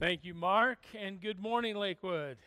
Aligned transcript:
Thank 0.00 0.24
you, 0.24 0.32
Mark, 0.32 0.78
and 0.98 1.20
good 1.20 1.38
morning, 1.38 1.76
Lakewood. 1.76 2.38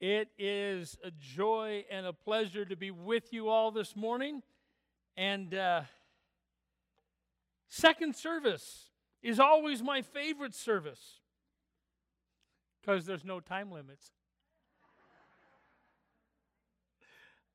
It 0.00 0.26
is 0.40 0.98
a 1.04 1.12
joy 1.12 1.84
and 1.88 2.04
a 2.04 2.12
pleasure 2.12 2.64
to 2.64 2.74
be 2.74 2.90
with 2.90 3.32
you 3.32 3.48
all 3.48 3.70
this 3.70 3.94
morning. 3.94 4.42
And 5.16 5.54
uh, 5.54 5.82
second 7.68 8.16
service 8.16 8.90
is 9.22 9.38
always 9.38 9.84
my 9.84 10.02
favorite 10.02 10.56
service 10.56 11.20
because 12.80 13.06
there's 13.06 13.24
no 13.24 13.38
time 13.38 13.70
limits. 13.70 14.10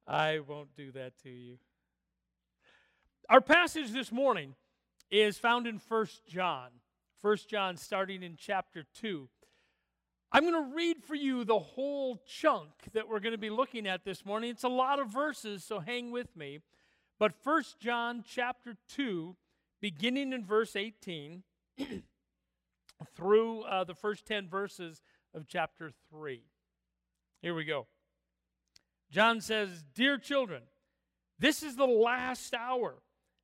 I 0.07 0.39
won't 0.39 0.73
do 0.77 0.93
that 0.93 1.21
to 1.23 1.29
you. 1.29 1.57
Our 3.29 3.41
passage 3.41 3.91
this 3.91 4.13
morning 4.13 4.55
is 5.11 5.37
found 5.37 5.67
in 5.67 5.77
First 5.77 6.25
John. 6.25 6.69
1 7.25 7.37
John, 7.47 7.75
starting 7.75 8.21
in 8.21 8.35
chapter 8.37 8.85
2. 9.01 9.27
I'm 10.31 10.43
going 10.43 10.53
to 10.53 10.75
read 10.75 10.97
for 11.01 11.15
you 11.15 11.43
the 11.43 11.57
whole 11.57 12.21
chunk 12.27 12.69
that 12.93 13.09
we're 13.09 13.19
going 13.19 13.31
to 13.31 13.39
be 13.39 13.49
looking 13.49 13.87
at 13.87 14.05
this 14.05 14.23
morning. 14.23 14.51
It's 14.51 14.63
a 14.63 14.69
lot 14.69 14.99
of 14.99 15.07
verses, 15.07 15.63
so 15.63 15.79
hang 15.79 16.11
with 16.11 16.35
me. 16.35 16.59
But 17.17 17.33
1 17.43 17.63
John 17.79 18.23
chapter 18.27 18.77
2, 18.89 19.35
beginning 19.81 20.33
in 20.33 20.45
verse 20.45 20.75
18 20.75 21.41
through 23.15 23.61
uh, 23.63 23.85
the 23.85 23.95
first 23.95 24.27
10 24.27 24.47
verses 24.47 25.01
of 25.33 25.47
chapter 25.47 25.93
3. 26.11 26.43
Here 27.41 27.55
we 27.55 27.65
go. 27.65 27.87
John 29.09 29.41
says, 29.41 29.83
Dear 29.95 30.19
children, 30.19 30.61
this 31.39 31.63
is 31.63 31.75
the 31.75 31.87
last 31.87 32.53
hour. 32.53 32.93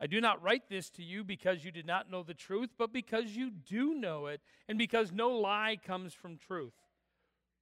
I 0.00 0.06
do 0.06 0.20
not 0.20 0.42
write 0.42 0.68
this 0.68 0.88
to 0.90 1.02
you 1.02 1.22
because 1.22 1.64
you 1.64 1.70
did 1.70 1.86
not 1.86 2.10
know 2.10 2.22
the 2.22 2.34
truth, 2.34 2.70
but 2.78 2.92
because 2.92 3.36
you 3.36 3.50
do 3.50 3.94
know 3.94 4.26
it, 4.26 4.40
and 4.66 4.78
because 4.78 5.12
no 5.12 5.30
lie 5.30 5.76
comes 5.84 6.14
from 6.14 6.38
truth. 6.38 6.72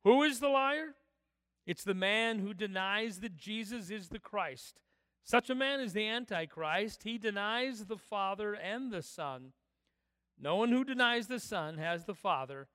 Who 0.05 0.23
is 0.23 0.39
the 0.39 0.49
liar? 0.49 0.95
It's 1.67 1.85
the 1.85 1.95
man 1.95 2.39
who 2.39 2.55
denies 2.55 3.21
that 3.21 3.37
Jesus 3.37 3.91
is 3.91 4.09
the 4.09 4.21
Christ. 4.21 4.81
Such 5.25 5.51
a 5.51 5.55
man 5.55 5.81
is 5.81 5.93
the 5.93 6.09
Antichrist. 6.09 7.03
He 7.03 7.19
denies 7.19 7.85
the 7.85 7.99
Father 7.99 8.55
and 8.55 8.91
the 8.91 9.03
Son. 9.03 9.53
No 10.41 10.57
one 10.57 10.71
who 10.71 10.85
denies 10.85 11.27
the 11.27 11.41
Son 11.41 11.77
has 11.77 12.05
the 12.05 12.15
Father. 12.15 12.69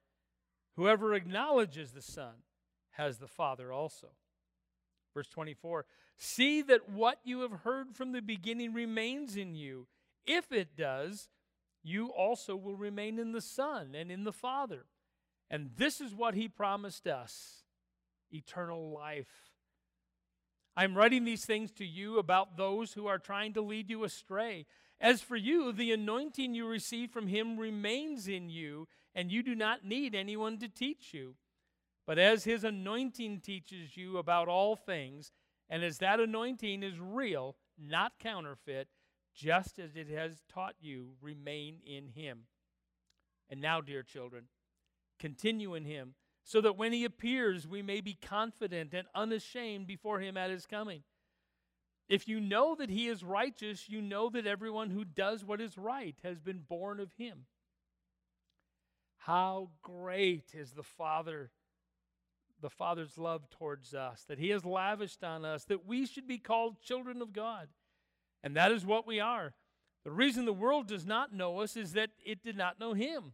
Whoever 0.76 1.14
acknowledges 1.14 1.92
the 1.92 2.02
Son 2.02 2.44
has 2.92 3.18
the 3.18 3.28
Father 3.28 3.72
also. 3.72 4.10
Verse 5.14 5.28
24 5.30 5.86
See 6.18 6.62
that 6.64 6.90
what 6.90 7.20
you 7.24 7.42
have 7.42 7.62
heard 7.62 7.96
from 7.96 8.12
the 8.12 8.22
beginning 8.22 8.74
remains 8.74 9.36
in 9.36 9.56
you. 9.56 9.88
If 10.26 10.52
it 10.52 10.78
does, 10.78 11.30
you 11.84 12.08
also 12.08 12.56
will 12.56 12.76
remain 12.76 13.20
in 13.20 13.32
the 13.34 13.42
Son 13.42 13.94
and 13.96 14.12
in 14.12 14.24
the 14.24 14.32
Father. 14.32 14.86
And 15.50 15.72
this 15.76 16.00
is 16.00 16.16
what 16.16 16.34
he 16.34 16.48
promised 16.48 17.08
us 17.08 17.64
eternal 18.32 18.92
life. 18.92 19.52
I'm 20.76 20.96
writing 20.96 21.24
these 21.24 21.46
things 21.46 21.72
to 21.74 21.86
you 21.86 22.18
about 22.18 22.58
those 22.58 22.94
who 22.94 23.06
are 23.06 23.20
trying 23.20 23.54
to 23.54 23.62
lead 23.62 23.90
you 23.90 24.04
astray. 24.04 24.66
As 25.00 25.22
for 25.22 25.36
you, 25.36 25.72
the 25.72 25.92
anointing 25.92 26.56
you 26.56 26.66
receive 26.66 27.12
from 27.12 27.28
him 27.28 27.60
remains 27.60 28.28
in 28.28 28.50
you, 28.50 28.88
and 29.14 29.32
you 29.32 29.44
do 29.44 29.54
not 29.54 29.86
need 29.86 30.16
anyone 30.16 30.58
to 30.60 30.68
teach 30.68 31.14
you. 31.14 31.36
But 32.08 32.18
as 32.18 32.44
his 32.44 32.64
anointing 32.64 33.42
teaches 33.42 33.96
you 33.96 34.18
about 34.18 34.48
all 34.48 34.76
things, 34.76 35.32
and 35.70 35.84
as 35.84 35.98
that 36.00 36.20
anointing 36.20 36.84
is 36.84 37.00
real, 37.00 37.56
not 37.78 38.14
counterfeit, 38.20 38.88
just 39.34 39.80
as 39.80 39.96
it 39.96 40.10
has 40.10 40.44
taught 40.48 40.76
you, 40.80 41.12
remain 41.22 41.80
in 41.86 42.08
him. 42.08 42.44
And 43.50 43.62
now, 43.62 43.82
dear 43.82 44.04
children, 44.04 44.46
continue 45.20 45.74
in 45.74 45.86
him, 45.86 46.16
so 46.44 46.62
that 46.62 46.78
when 46.78 46.94
he 46.94 47.06
appears, 47.06 47.68
we 47.68 47.82
may 47.82 48.02
be 48.02 48.14
confident 48.14 48.94
and 48.94 49.08
unashamed 49.16 49.88
before 49.88 50.20
him 50.20 50.38
at 50.38 50.52
his 50.52 50.66
coming. 50.66 51.04
If 52.10 52.28
you 52.28 52.40
know 52.40 52.76
that 52.76 52.90
he 52.90 53.08
is 53.08 53.24
righteous, 53.24 53.90
you 53.90 54.02
know 54.02 54.30
that 54.30 54.46
everyone 54.46 54.90
who 54.90 55.06
does 55.06 55.44
what 55.44 55.62
is 55.62 55.78
right 55.78 56.16
has 56.24 56.40
been 56.40 56.60
born 56.60 57.00
of 57.00 57.14
him. 57.18 57.46
How 59.18 59.70
great 59.82 60.54
is 60.54 60.74
the 60.74 60.84
Father! 60.84 61.52
The 62.64 62.70
Father's 62.70 63.18
love 63.18 63.50
towards 63.52 63.94
us, 63.94 64.24
that 64.28 64.40
He 64.40 64.50
has 64.50 64.66
lavished 64.66 65.24
on 65.24 65.46
us, 65.46 65.66
that 65.66 65.86
we 65.86 66.08
should 66.08 66.28
be 66.28 66.40
called 66.40 66.82
children 66.82 67.22
of 67.22 67.34
God. 67.34 67.68
And 68.42 68.56
that 68.56 68.72
is 68.72 68.86
what 68.86 69.06
we 69.06 69.20
are. 69.20 69.54
The 70.04 70.12
reason 70.12 70.46
the 70.46 70.54
world 70.54 70.88
does 70.88 71.06
not 71.06 71.34
know 71.34 71.60
us 71.60 71.78
is 71.78 71.94
that 71.94 72.10
it 72.26 72.42
did 72.42 72.58
not 72.58 72.80
know 72.80 72.94
Him. 72.94 73.34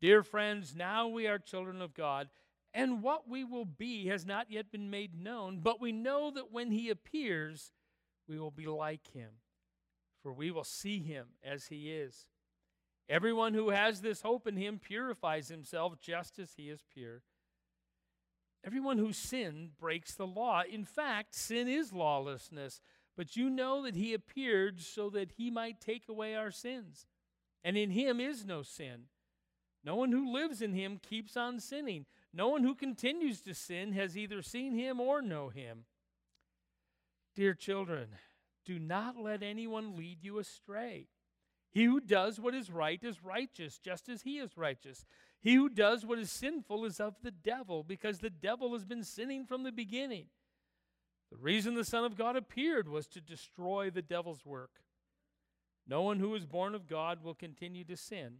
Dear 0.00 0.22
friends, 0.22 0.74
now 0.76 1.08
we 1.08 1.26
are 1.26 1.38
children 1.38 1.80
of 1.82 1.94
God, 1.94 2.28
and 2.74 3.02
what 3.02 3.28
we 3.28 3.42
will 3.42 3.64
be 3.64 4.06
has 4.08 4.26
not 4.26 4.50
yet 4.50 4.70
been 4.70 4.90
made 4.90 5.18
known, 5.18 5.60
but 5.62 5.80
we 5.80 5.90
know 5.90 6.30
that 6.30 6.52
when 6.52 6.70
He 6.70 6.90
appears, 6.90 7.72
we 8.28 8.38
will 8.38 8.50
be 8.50 8.66
like 8.66 9.12
Him, 9.14 9.30
for 10.22 10.32
we 10.32 10.50
will 10.50 10.64
see 10.64 10.98
Him 10.98 11.28
as 11.42 11.68
He 11.68 11.90
is. 11.90 12.26
Everyone 13.08 13.54
who 13.54 13.70
has 13.70 14.02
this 14.02 14.20
hope 14.20 14.46
in 14.46 14.56
Him 14.56 14.78
purifies 14.78 15.48
himself 15.48 15.98
just 15.98 16.38
as 16.38 16.52
He 16.56 16.68
is 16.68 16.84
pure. 16.92 17.22
Everyone 18.66 18.98
who 18.98 19.12
sinned 19.12 19.78
breaks 19.78 20.14
the 20.14 20.26
law. 20.26 20.62
In 20.68 20.84
fact, 20.84 21.34
sin 21.34 21.68
is 21.68 21.92
lawlessness. 21.92 22.80
But 23.16 23.36
you 23.36 23.48
know 23.48 23.82
that 23.82 23.94
he 23.94 24.12
appeared 24.12 24.80
so 24.80 25.08
that 25.10 25.32
he 25.36 25.50
might 25.50 25.80
take 25.80 26.08
away 26.08 26.34
our 26.34 26.50
sins. 26.50 27.06
And 27.62 27.76
in 27.76 27.90
him 27.90 28.20
is 28.20 28.44
no 28.44 28.62
sin. 28.62 29.04
No 29.84 29.94
one 29.94 30.10
who 30.10 30.32
lives 30.32 30.60
in 30.60 30.72
him 30.72 30.98
keeps 31.00 31.36
on 31.36 31.60
sinning. 31.60 32.06
No 32.34 32.48
one 32.48 32.64
who 32.64 32.74
continues 32.74 33.40
to 33.42 33.54
sin 33.54 33.92
has 33.92 34.18
either 34.18 34.42
seen 34.42 34.74
him 34.74 35.00
or 35.00 35.22
know 35.22 35.48
him. 35.48 35.84
Dear 37.36 37.54
children, 37.54 38.08
do 38.64 38.80
not 38.80 39.16
let 39.16 39.42
anyone 39.42 39.96
lead 39.96 40.24
you 40.24 40.38
astray. 40.38 41.06
He 41.70 41.84
who 41.84 42.00
does 42.00 42.40
what 42.40 42.54
is 42.54 42.70
right 42.70 43.02
is 43.02 43.22
righteous, 43.22 43.78
just 43.78 44.08
as 44.08 44.22
he 44.22 44.38
is 44.38 44.56
righteous. 44.56 45.04
He 45.40 45.54
who 45.54 45.68
does 45.68 46.04
what 46.04 46.18
is 46.18 46.30
sinful 46.30 46.84
is 46.84 46.98
of 46.98 47.14
the 47.22 47.30
devil, 47.30 47.84
because 47.84 48.18
the 48.18 48.30
devil 48.30 48.72
has 48.72 48.84
been 48.84 49.04
sinning 49.04 49.44
from 49.44 49.62
the 49.62 49.72
beginning. 49.72 50.26
The 51.30 51.36
reason 51.36 51.74
the 51.74 51.84
Son 51.84 52.04
of 52.04 52.16
God 52.16 52.36
appeared 52.36 52.88
was 52.88 53.06
to 53.08 53.20
destroy 53.20 53.90
the 53.90 54.02
devil's 54.02 54.44
work. 54.44 54.80
No 55.86 56.02
one 56.02 56.18
who 56.18 56.34
is 56.34 56.46
born 56.46 56.74
of 56.74 56.88
God 56.88 57.22
will 57.22 57.34
continue 57.34 57.84
to 57.84 57.96
sin, 57.96 58.38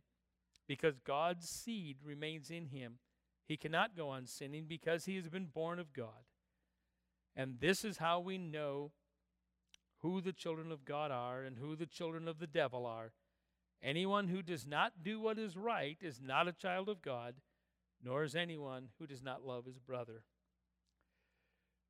because 0.67 0.99
God's 0.99 1.49
seed 1.49 1.99
remains 2.05 2.51
in 2.51 2.67
him. 2.67 2.99
He 3.47 3.57
cannot 3.57 3.97
go 3.97 4.09
on 4.09 4.27
sinning 4.27 4.65
because 4.69 5.05
he 5.05 5.15
has 5.15 5.28
been 5.28 5.47
born 5.47 5.78
of 5.78 5.93
God. 5.93 6.25
And 7.37 7.61
this 7.61 7.84
is 7.84 7.99
how 7.99 8.19
we 8.19 8.39
know 8.39 8.91
who 10.01 10.21
the 10.21 10.33
children 10.33 10.73
of 10.73 10.84
God 10.84 11.13
are 11.13 11.43
and 11.43 11.59
who 11.59 11.77
the 11.77 11.87
children 11.87 12.27
of 12.27 12.41
the 12.41 12.47
devil 12.47 12.84
are. 12.84 13.13
Anyone 13.82 14.28
who 14.28 14.42
does 14.42 14.66
not 14.66 15.03
do 15.03 15.20
what 15.20 15.38
is 15.38 15.56
right 15.56 15.98
is 16.00 16.20
not 16.20 16.48
a 16.48 16.53
child 16.53 16.88
of 16.88 17.03
God, 17.03 17.34
nor 18.03 18.25
is 18.25 18.34
anyone 18.34 18.88
who 18.98 19.06
does 19.06 19.22
not 19.22 19.44
love 19.44 19.66
his 19.66 19.78
brother. 19.78 20.22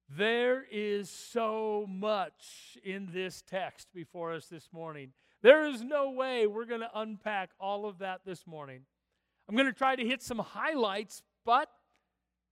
There 0.08 0.64
is 0.70 1.10
so 1.10 1.86
much 1.88 2.78
in 2.84 3.08
this 3.12 3.42
text 3.42 3.88
before 3.94 4.32
us 4.32 4.46
this 4.46 4.68
morning. 4.72 5.12
There 5.42 5.66
is 5.66 5.82
no 5.82 6.10
way 6.10 6.46
we're 6.46 6.64
going 6.64 6.80
to 6.80 6.90
unpack 6.94 7.50
all 7.58 7.86
of 7.86 7.98
that 7.98 8.20
this 8.24 8.46
morning. 8.46 8.82
I'm 9.48 9.56
going 9.56 9.66
to 9.66 9.72
try 9.72 9.96
to 9.96 10.06
hit 10.06 10.22
some 10.22 10.38
highlights, 10.38 11.22
but 11.44 11.68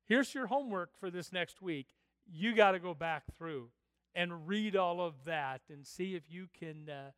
here's 0.07 0.35
your 0.35 0.47
homework 0.47 0.91
for 0.99 1.11
this 1.11 1.33
next 1.33 1.61
week. 1.61 1.89
You 2.27 2.55
got 2.55 2.73
to 2.73 2.79
go 2.79 2.95
back 2.95 3.25
through 3.37 3.69
and 4.15 4.49
read 4.49 4.77
all 4.77 5.01
of 5.01 5.15
that 5.25 5.63
and 5.69 5.87
see 5.87 6.15
if 6.15 6.25
you 6.31 6.49
can. 6.59 6.89
Uh, 6.89 7.11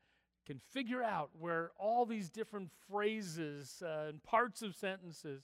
can 0.46 0.60
figure 0.72 1.02
out 1.02 1.30
where 1.38 1.70
all 1.78 2.06
these 2.06 2.30
different 2.30 2.70
phrases 2.88 3.82
uh, 3.84 4.08
and 4.08 4.22
parts 4.22 4.62
of 4.62 4.74
sentences 4.74 5.42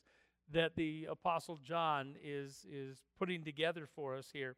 that 0.50 0.76
the 0.76 1.06
apostle 1.10 1.58
John 1.62 2.14
is 2.22 2.66
is 2.70 2.98
putting 3.18 3.44
together 3.44 3.86
for 3.86 4.16
us 4.16 4.28
here. 4.32 4.56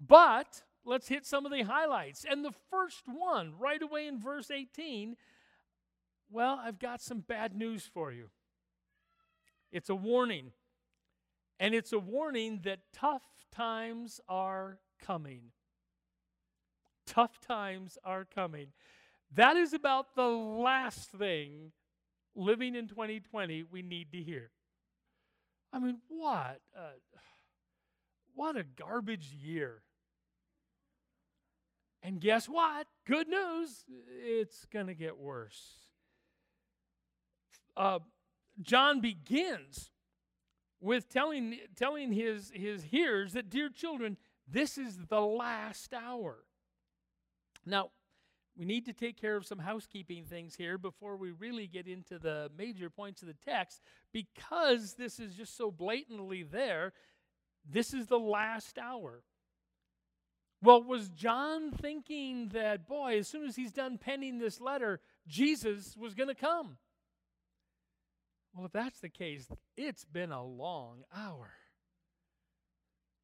But 0.00 0.62
let's 0.84 1.08
hit 1.08 1.26
some 1.26 1.46
of 1.46 1.52
the 1.52 1.62
highlights. 1.62 2.24
And 2.28 2.44
the 2.44 2.54
first 2.70 3.02
one, 3.06 3.54
right 3.58 3.80
away 3.80 4.06
in 4.06 4.18
verse 4.18 4.50
18, 4.50 5.16
well, 6.30 6.60
I've 6.62 6.78
got 6.78 7.00
some 7.00 7.20
bad 7.20 7.54
news 7.54 7.88
for 7.92 8.10
you. 8.10 8.30
It's 9.70 9.90
a 9.90 9.94
warning. 9.94 10.52
And 11.60 11.74
it's 11.74 11.92
a 11.92 11.98
warning 11.98 12.60
that 12.64 12.80
tough 12.92 13.22
times 13.54 14.20
are 14.28 14.78
coming. 15.00 15.52
Tough 17.06 17.40
times 17.40 17.98
are 18.04 18.24
coming. 18.24 18.68
That 19.34 19.56
is 19.56 19.72
about 19.72 20.14
the 20.14 20.28
last 20.28 21.10
thing 21.10 21.72
living 22.34 22.74
in 22.74 22.88
2020 22.88 23.64
we 23.70 23.82
need 23.82 24.12
to 24.12 24.22
hear. 24.22 24.50
I 25.72 25.78
mean, 25.78 25.98
what? 26.08 26.60
What 28.34 28.56
a 28.56 28.64
garbage 28.64 29.32
year. 29.32 29.82
And 32.02 32.20
guess 32.20 32.48
what? 32.48 32.86
Good 33.06 33.28
news, 33.28 33.84
it's 34.08 34.64
going 34.66 34.88
to 34.88 34.94
get 34.94 35.16
worse. 35.18 35.74
Uh, 37.76 38.00
John 38.60 39.00
begins 39.00 39.90
with 40.80 41.08
telling, 41.08 41.58
telling 41.76 42.12
his, 42.12 42.50
his 42.54 42.82
hearers 42.82 43.34
that, 43.34 43.48
dear 43.48 43.68
children, 43.68 44.16
this 44.48 44.76
is 44.76 44.98
the 45.08 45.20
last 45.20 45.94
hour. 45.94 46.38
Now, 47.64 47.90
we 48.56 48.64
need 48.64 48.84
to 48.86 48.92
take 48.92 49.18
care 49.20 49.36
of 49.36 49.46
some 49.46 49.58
housekeeping 49.58 50.24
things 50.24 50.54
here 50.54 50.76
before 50.76 51.16
we 51.16 51.30
really 51.30 51.66
get 51.66 51.86
into 51.86 52.18
the 52.18 52.50
major 52.56 52.90
points 52.90 53.22
of 53.22 53.28
the 53.28 53.36
text 53.44 53.80
because 54.12 54.94
this 54.94 55.18
is 55.18 55.34
just 55.34 55.56
so 55.56 55.70
blatantly 55.70 56.42
there. 56.42 56.92
This 57.68 57.94
is 57.94 58.06
the 58.06 58.18
last 58.18 58.78
hour. 58.78 59.22
Well, 60.62 60.82
was 60.82 61.08
John 61.08 61.72
thinking 61.72 62.48
that, 62.48 62.86
boy, 62.86 63.18
as 63.18 63.28
soon 63.28 63.44
as 63.46 63.56
he's 63.56 63.72
done 63.72 63.98
penning 63.98 64.38
this 64.38 64.60
letter, 64.60 65.00
Jesus 65.26 65.96
was 65.96 66.14
going 66.14 66.28
to 66.28 66.34
come? 66.34 66.76
Well, 68.54 68.66
if 68.66 68.72
that's 68.72 69.00
the 69.00 69.08
case, 69.08 69.48
it's 69.76 70.04
been 70.04 70.30
a 70.30 70.44
long 70.44 71.04
hour. 71.16 71.52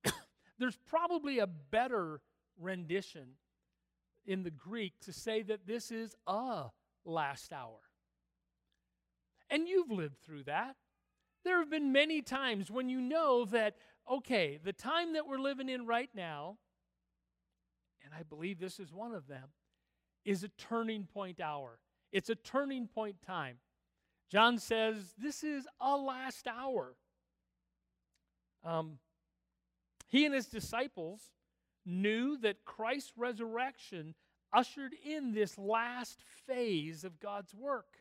There's 0.58 0.78
probably 0.88 1.38
a 1.38 1.46
better 1.46 2.22
rendition 2.58 3.34
in 4.28 4.42
the 4.42 4.50
Greek 4.50 4.92
to 5.00 5.12
say 5.12 5.42
that 5.42 5.66
this 5.66 5.90
is 5.90 6.14
a 6.26 6.66
last 7.04 7.50
hour. 7.52 7.80
And 9.50 9.66
you've 9.66 9.90
lived 9.90 10.18
through 10.20 10.44
that. 10.44 10.76
There 11.44 11.58
have 11.58 11.70
been 11.70 11.92
many 11.92 12.20
times 12.20 12.70
when 12.70 12.90
you 12.90 13.00
know 13.00 13.46
that, 13.46 13.76
okay, 14.08 14.60
the 14.62 14.74
time 14.74 15.14
that 15.14 15.26
we're 15.26 15.38
living 15.38 15.70
in 15.70 15.86
right 15.86 16.10
now, 16.14 16.58
and 18.04 18.12
I 18.12 18.22
believe 18.22 18.60
this 18.60 18.78
is 18.78 18.92
one 18.92 19.14
of 19.14 19.26
them, 19.26 19.48
is 20.26 20.44
a 20.44 20.48
turning 20.48 21.04
point 21.04 21.40
hour. 21.40 21.78
It's 22.12 22.28
a 22.28 22.34
turning 22.34 22.86
point 22.86 23.16
time. 23.26 23.56
John 24.30 24.58
says 24.58 25.14
this 25.16 25.42
is 25.42 25.66
a 25.80 25.96
last 25.96 26.46
hour. 26.46 26.96
Um, 28.62 28.98
he 30.06 30.26
and 30.26 30.34
his 30.34 30.46
disciples 30.46 31.22
knew 31.88 32.36
that 32.38 32.64
Christ's 32.64 33.12
resurrection 33.16 34.14
ushered 34.52 34.94
in 35.04 35.32
this 35.32 35.58
last 35.58 36.22
phase 36.46 37.04
of 37.04 37.20
God's 37.20 37.54
work. 37.54 37.98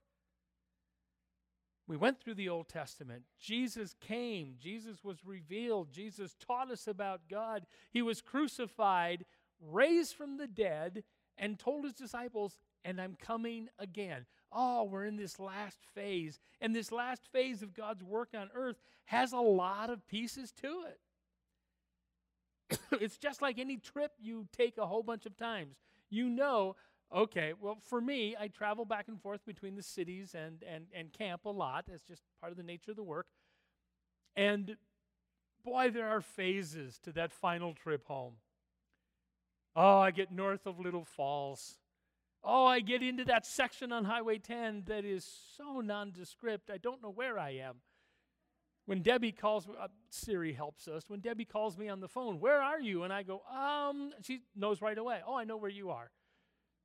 We 1.87 1.95
went 1.95 2.19
through 2.19 2.35
the 2.35 2.49
Old 2.49 2.67
Testament. 2.67 3.23
Jesus 3.39 3.95
came, 4.01 4.55
Jesus 4.59 5.03
was 5.03 5.25
revealed, 5.25 5.91
Jesus 5.91 6.35
taught 6.35 6.69
us 6.69 6.85
about 6.85 7.29
God. 7.29 7.65
He 7.91 8.01
was 8.01 8.21
crucified, 8.21 9.25
raised 9.61 10.15
from 10.15 10.37
the 10.37 10.47
dead, 10.47 11.03
and 11.37 11.57
told 11.57 11.85
his 11.85 11.93
disciples, 11.93 12.57
And 12.83 12.99
I'm 12.99 13.15
coming 13.15 13.69
again. 13.79 14.25
Oh, 14.51 14.83
we're 14.83 15.05
in 15.05 15.15
this 15.15 15.39
last 15.39 15.79
phase. 15.93 16.39
And 16.59 16.75
this 16.75 16.91
last 16.91 17.27
phase 17.31 17.61
of 17.61 17.73
God's 17.73 18.03
work 18.03 18.29
on 18.35 18.49
earth 18.53 18.77
has 19.05 19.31
a 19.31 19.39
lot 19.39 19.89
of 19.89 20.07
pieces 20.07 20.51
to 20.61 20.83
it. 20.87 20.99
it's 22.99 23.17
just 23.17 23.41
like 23.41 23.59
any 23.59 23.77
trip 23.77 24.11
you 24.19 24.47
take 24.51 24.77
a 24.77 24.85
whole 24.85 25.03
bunch 25.03 25.25
of 25.25 25.37
times. 25.37 25.77
You 26.09 26.29
know, 26.29 26.75
okay, 27.13 27.53
well, 27.59 27.77
for 27.81 28.01
me, 28.01 28.35
I 28.39 28.47
travel 28.47 28.85
back 28.85 29.07
and 29.07 29.21
forth 29.21 29.45
between 29.45 29.75
the 29.75 29.83
cities 29.83 30.35
and, 30.35 30.63
and, 30.63 30.85
and 30.93 31.11
camp 31.13 31.45
a 31.45 31.49
lot. 31.49 31.85
It's 31.91 32.03
just 32.03 32.23
part 32.39 32.51
of 32.51 32.57
the 32.57 32.63
nature 32.63 32.91
of 32.91 32.97
the 32.97 33.03
work. 33.03 33.27
And 34.35 34.77
boy, 35.63 35.89
there 35.89 36.07
are 36.07 36.21
phases 36.21 36.99
to 36.99 37.11
that 37.13 37.31
final 37.31 37.73
trip 37.73 38.05
home. 38.07 38.33
Oh, 39.75 39.99
I 39.99 40.11
get 40.11 40.31
north 40.31 40.65
of 40.65 40.79
Little 40.79 41.05
Falls. 41.05 41.77
Oh, 42.43 42.65
I 42.65 42.79
get 42.79 43.03
into 43.03 43.25
that 43.25 43.45
section 43.45 43.91
on 43.91 44.05
Highway 44.05 44.37
10 44.37 44.83
that 44.87 45.05
is 45.05 45.29
so 45.57 45.81
nondescript, 45.81 46.69
I 46.69 46.77
don't 46.77 47.01
know 47.03 47.09
where 47.09 47.37
I 47.37 47.51
am. 47.51 47.75
When 48.87 49.01
Debbie 49.01 49.33
calls, 49.33 49.67
uh, 49.67 49.89
Siri 50.11 50.53
helps 50.53 50.87
us. 50.87 51.03
When 51.09 51.19
Debbie 51.19 51.43
calls 51.43 51.77
me 51.77 51.89
on 51.89 51.99
the 51.99 52.07
phone, 52.07 52.39
where 52.39 52.61
are 52.61 52.79
you? 52.79 53.03
And 53.03 53.11
I 53.11 53.21
go, 53.21 53.41
um, 53.53 54.13
she 54.21 54.43
knows 54.55 54.81
right 54.81 54.97
away. 54.97 55.19
Oh, 55.27 55.35
I 55.35 55.43
know 55.43 55.57
where 55.57 55.69
you 55.69 55.89
are. 55.89 56.09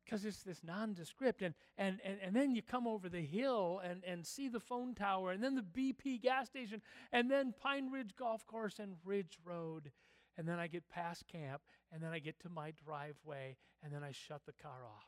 Because 0.04 0.25
it's 0.25 0.43
this 0.43 0.64
nondescript. 0.64 1.43
And, 1.43 1.54
and, 1.78 2.00
and, 2.04 2.19
and 2.20 2.34
then 2.34 2.56
you 2.56 2.60
come 2.60 2.88
over 2.88 3.08
the 3.08 3.20
hill 3.20 3.81
and, 3.84 4.02
and 4.04 4.26
see 4.26 4.49
the 4.49 4.58
phone 4.58 4.96
tower, 4.96 5.31
and 5.31 5.40
then 5.44 5.54
the 5.54 5.62
BP 5.62 6.20
gas 6.20 6.49
station, 6.49 6.82
and 7.12 7.31
then 7.31 7.54
Pine 7.62 7.93
Ridge 7.93 8.16
Golf 8.19 8.44
Course 8.49 8.81
and 8.81 8.96
Ridge 9.04 9.38
Road. 9.44 9.93
And 10.37 10.49
then 10.49 10.58
I 10.58 10.66
get 10.66 10.88
past 10.90 11.28
camp, 11.28 11.62
and 11.93 12.02
then 12.02 12.10
I 12.10 12.19
get 12.19 12.40
to 12.40 12.49
my 12.49 12.72
driveway, 12.84 13.56
and 13.81 13.94
then 13.94 14.02
I 14.02 14.10
shut 14.10 14.40
the 14.44 14.60
car 14.60 14.84
off. 14.84 15.06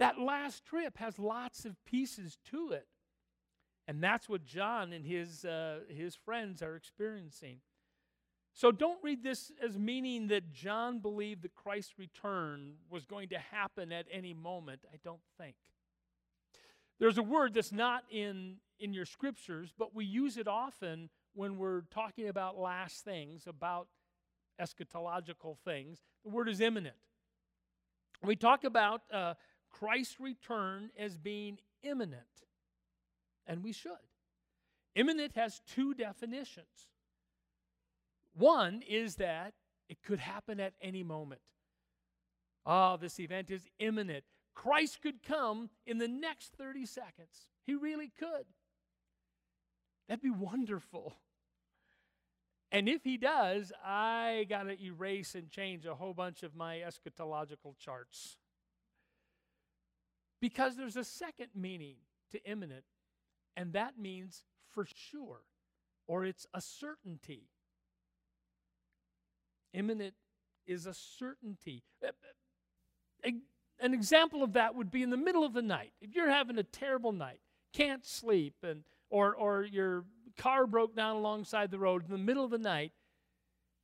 That 0.00 0.18
last 0.18 0.64
trip 0.64 0.98
has 0.98 1.20
lots 1.20 1.64
of 1.64 1.76
pieces 1.84 2.36
to 2.50 2.72
it. 2.72 2.88
And 3.88 4.02
that's 4.02 4.28
what 4.28 4.44
John 4.44 4.92
and 4.92 5.04
his, 5.04 5.46
uh, 5.46 5.78
his 5.88 6.14
friends 6.14 6.62
are 6.62 6.76
experiencing. 6.76 7.56
So 8.52 8.70
don't 8.70 8.98
read 9.02 9.22
this 9.22 9.50
as 9.64 9.78
meaning 9.78 10.28
that 10.28 10.52
John 10.52 10.98
believed 10.98 11.42
that 11.42 11.54
Christ's 11.54 11.98
return 11.98 12.74
was 12.90 13.06
going 13.06 13.30
to 13.30 13.38
happen 13.38 13.90
at 13.90 14.04
any 14.12 14.34
moment. 14.34 14.84
I 14.92 14.98
don't 15.02 15.22
think. 15.38 15.54
There's 17.00 17.16
a 17.16 17.22
word 17.22 17.54
that's 17.54 17.72
not 17.72 18.02
in, 18.10 18.56
in 18.78 18.92
your 18.92 19.06
scriptures, 19.06 19.72
but 19.78 19.94
we 19.94 20.04
use 20.04 20.36
it 20.36 20.48
often 20.48 21.08
when 21.34 21.56
we're 21.56 21.82
talking 21.90 22.28
about 22.28 22.58
last 22.58 23.04
things, 23.04 23.44
about 23.46 23.88
eschatological 24.60 25.56
things. 25.64 26.02
The 26.24 26.30
word 26.30 26.48
is 26.48 26.60
imminent. 26.60 26.96
We 28.22 28.36
talk 28.36 28.64
about 28.64 29.02
uh, 29.10 29.34
Christ's 29.70 30.20
return 30.20 30.90
as 30.98 31.16
being 31.16 31.58
imminent 31.82 32.47
and 33.48 33.64
we 33.64 33.72
should. 33.72 33.92
Imminent 34.94 35.34
has 35.34 35.60
two 35.74 35.94
definitions. 35.94 36.88
One 38.34 38.82
is 38.88 39.16
that 39.16 39.54
it 39.88 40.02
could 40.02 40.20
happen 40.20 40.60
at 40.60 40.74
any 40.80 41.02
moment. 41.02 41.40
Oh, 42.66 42.96
this 42.96 43.18
event 43.18 43.50
is 43.50 43.66
imminent. 43.78 44.24
Christ 44.54 45.00
could 45.02 45.22
come 45.22 45.70
in 45.86 45.98
the 45.98 46.08
next 46.08 46.52
30 46.52 46.84
seconds. 46.84 47.48
He 47.64 47.74
really 47.74 48.12
could. 48.18 48.44
That'd 50.08 50.22
be 50.22 50.30
wonderful. 50.30 51.14
And 52.70 52.88
if 52.88 53.04
he 53.04 53.16
does, 53.16 53.72
I 53.84 54.46
got 54.48 54.64
to 54.64 54.82
erase 54.82 55.34
and 55.34 55.48
change 55.48 55.86
a 55.86 55.94
whole 55.94 56.12
bunch 56.12 56.42
of 56.42 56.54
my 56.54 56.76
eschatological 56.76 57.78
charts. 57.78 58.36
Because 60.40 60.76
there's 60.76 60.96
a 60.96 61.04
second 61.04 61.48
meaning 61.54 61.96
to 62.30 62.44
imminent, 62.44 62.84
and 63.58 63.72
that 63.72 63.98
means 63.98 64.44
for 64.70 64.86
sure, 64.86 65.40
or 66.06 66.24
it's 66.24 66.46
a 66.54 66.60
certainty. 66.60 67.48
Imminent 69.74 70.14
is 70.64 70.86
a 70.86 70.94
certainty. 70.94 71.82
Eh, 72.04 72.10
eh, 73.24 73.32
an 73.80 73.94
example 73.94 74.44
of 74.44 74.52
that 74.52 74.76
would 74.76 74.92
be 74.92 75.02
in 75.02 75.10
the 75.10 75.16
middle 75.16 75.44
of 75.44 75.54
the 75.54 75.62
night. 75.62 75.92
If 76.00 76.14
you're 76.14 76.30
having 76.30 76.56
a 76.56 76.62
terrible 76.62 77.10
night, 77.10 77.40
can't 77.72 78.06
sleep, 78.06 78.54
and, 78.62 78.84
or, 79.10 79.34
or 79.34 79.64
your 79.64 80.04
car 80.36 80.64
broke 80.68 80.94
down 80.94 81.16
alongside 81.16 81.72
the 81.72 81.80
road 81.80 82.04
in 82.04 82.12
the 82.12 82.16
middle 82.16 82.44
of 82.44 82.52
the 82.52 82.58
night, 82.58 82.92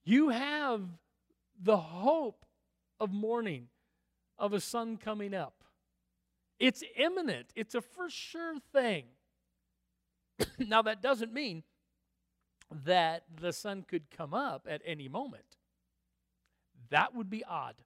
you 0.04 0.28
have 0.28 0.82
the 1.60 1.78
hope 1.78 2.46
of 3.00 3.12
morning, 3.12 3.66
of 4.38 4.52
a 4.52 4.60
sun 4.60 4.98
coming 4.98 5.34
up. 5.34 5.64
It's 6.60 6.84
imminent, 6.96 7.50
it's 7.56 7.74
a 7.74 7.80
for 7.80 8.08
sure 8.08 8.54
thing. 8.72 9.06
now, 10.58 10.82
that 10.82 11.02
doesn't 11.02 11.32
mean 11.32 11.62
that 12.84 13.24
the 13.40 13.52
sun 13.52 13.84
could 13.86 14.10
come 14.10 14.34
up 14.34 14.66
at 14.68 14.82
any 14.84 15.08
moment. 15.08 15.56
That 16.90 17.14
would 17.14 17.30
be 17.30 17.44
odd. 17.44 17.76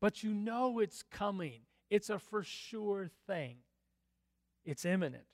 But 0.00 0.22
you 0.22 0.32
know 0.32 0.78
it's 0.78 1.02
coming, 1.02 1.60
it's 1.90 2.08
a 2.08 2.18
for 2.18 2.42
sure 2.42 3.10
thing, 3.26 3.56
it's 4.64 4.84
imminent. 4.84 5.24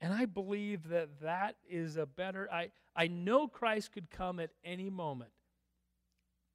And 0.00 0.12
I 0.12 0.26
believe 0.26 0.88
that 0.88 1.20
that 1.22 1.56
is 1.68 1.96
a 1.96 2.04
better, 2.04 2.48
I, 2.52 2.70
I 2.96 3.06
know 3.06 3.46
Christ 3.46 3.92
could 3.92 4.10
come 4.10 4.40
at 4.40 4.50
any 4.64 4.90
moment, 4.90 5.30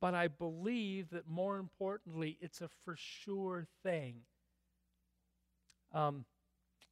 but 0.01 0.13
I 0.13 0.27
believe 0.27 1.09
that 1.11 1.27
more 1.27 1.57
importantly, 1.57 2.37
it's 2.41 2.61
a 2.61 2.69
for 2.83 2.95
sure 2.95 3.65
thing. 3.83 4.17
Um, 5.93 6.25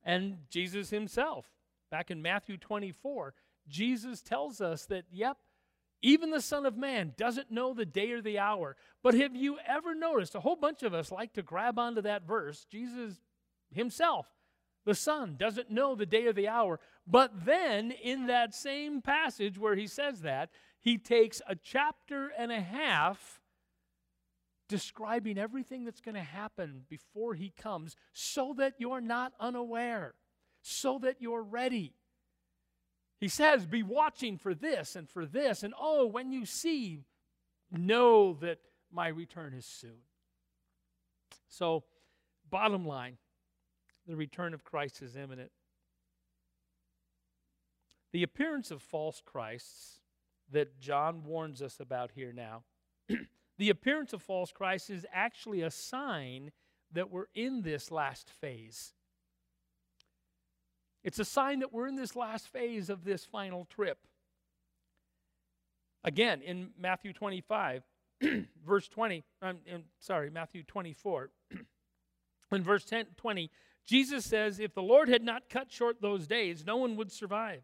and 0.07 0.37
Jesus 0.49 0.89
himself. 0.89 1.51
Back 1.91 2.09
in 2.09 2.21
Matthew 2.21 2.57
24, 2.57 3.33
Jesus 3.67 4.21
tells 4.21 4.61
us 4.61 4.85
that, 4.85 5.03
yep, 5.11 5.37
even 6.01 6.31
the 6.31 6.41
Son 6.41 6.65
of 6.65 6.77
Man 6.77 7.13
doesn't 7.17 7.51
know 7.51 7.73
the 7.73 7.85
day 7.85 8.11
or 8.11 8.21
the 8.21 8.39
hour. 8.39 8.77
But 9.03 9.15
have 9.15 9.35
you 9.35 9.57
ever 9.67 9.93
noticed? 9.93 10.33
A 10.33 10.39
whole 10.39 10.55
bunch 10.55 10.81
of 10.81 10.93
us 10.93 11.11
like 11.11 11.33
to 11.33 11.43
grab 11.43 11.77
onto 11.77 12.01
that 12.03 12.25
verse. 12.25 12.65
Jesus 12.71 13.19
himself, 13.71 14.27
the 14.85 14.95
Son, 14.95 15.35
doesn't 15.37 15.69
know 15.69 15.93
the 15.93 16.05
day 16.05 16.25
or 16.25 16.33
the 16.33 16.47
hour. 16.47 16.79
But 17.05 17.45
then, 17.45 17.91
in 17.91 18.27
that 18.27 18.55
same 18.55 19.01
passage 19.01 19.59
where 19.59 19.75
he 19.75 19.87
says 19.87 20.21
that, 20.21 20.51
he 20.79 20.97
takes 20.97 21.41
a 21.47 21.55
chapter 21.55 22.31
and 22.37 22.51
a 22.51 22.61
half 22.61 23.41
describing 24.67 25.37
everything 25.37 25.85
that's 25.85 26.01
going 26.01 26.15
to 26.15 26.21
happen 26.21 26.83
before 26.89 27.33
he 27.33 27.49
comes 27.49 27.95
so 28.13 28.53
that 28.57 28.73
you're 28.77 29.01
not 29.01 29.33
unaware, 29.39 30.13
so 30.61 30.99
that 30.99 31.17
you're 31.19 31.43
ready. 31.43 31.93
He 33.19 33.27
says, 33.27 33.65
Be 33.65 33.83
watching 33.83 34.37
for 34.37 34.53
this 34.53 34.95
and 34.95 35.09
for 35.09 35.25
this. 35.25 35.63
And 35.63 35.73
oh, 35.79 36.05
when 36.05 36.31
you 36.31 36.45
see, 36.45 37.03
know 37.71 38.33
that 38.41 38.59
my 38.91 39.07
return 39.07 39.53
is 39.53 39.65
soon. 39.65 39.99
So, 41.49 41.83
bottom 42.49 42.85
line, 42.85 43.17
the 44.07 44.15
return 44.15 44.53
of 44.53 44.63
Christ 44.63 45.01
is 45.01 45.15
imminent. 45.15 45.51
The 48.13 48.23
appearance 48.23 48.71
of 48.71 48.81
false 48.81 49.21
Christs 49.25 49.99
that 50.51 50.79
John 50.79 51.23
warns 51.25 51.61
us 51.61 51.79
about 51.79 52.11
here 52.15 52.31
now, 52.31 52.63
the 53.57 53.69
appearance 53.69 54.13
of 54.13 54.21
false 54.21 54.51
Christ 54.51 54.89
is 54.89 55.05
actually 55.11 55.61
a 55.61 55.71
sign 55.71 56.51
that 56.93 57.11
we're 57.11 57.27
in 57.33 57.61
this 57.61 57.91
last 57.91 58.29
phase. 58.29 58.93
It's 61.03 61.19
a 61.19 61.25
sign 61.25 61.59
that 61.59 61.73
we're 61.73 61.87
in 61.87 61.95
this 61.95 62.15
last 62.15 62.47
phase 62.47 62.89
of 62.89 63.03
this 63.03 63.25
final 63.25 63.65
trip. 63.65 63.99
Again, 66.03 66.41
in 66.41 66.69
Matthew 66.79 67.13
25, 67.13 67.83
verse 68.65 68.87
20, 68.87 69.23
I'm 69.41 69.57
sorry, 69.99 70.29
Matthew 70.29 70.63
24, 70.63 71.29
in 72.51 72.63
verse 72.63 72.85
10, 72.85 73.07
20, 73.17 73.49
Jesus 73.85 74.25
says, 74.25 74.59
If 74.59 74.73
the 74.73 74.81
Lord 74.81 75.09
had 75.09 75.23
not 75.23 75.49
cut 75.49 75.71
short 75.71 76.01
those 76.01 76.27
days, 76.27 76.65
no 76.65 76.77
one 76.77 76.95
would 76.97 77.11
survive. 77.11 77.63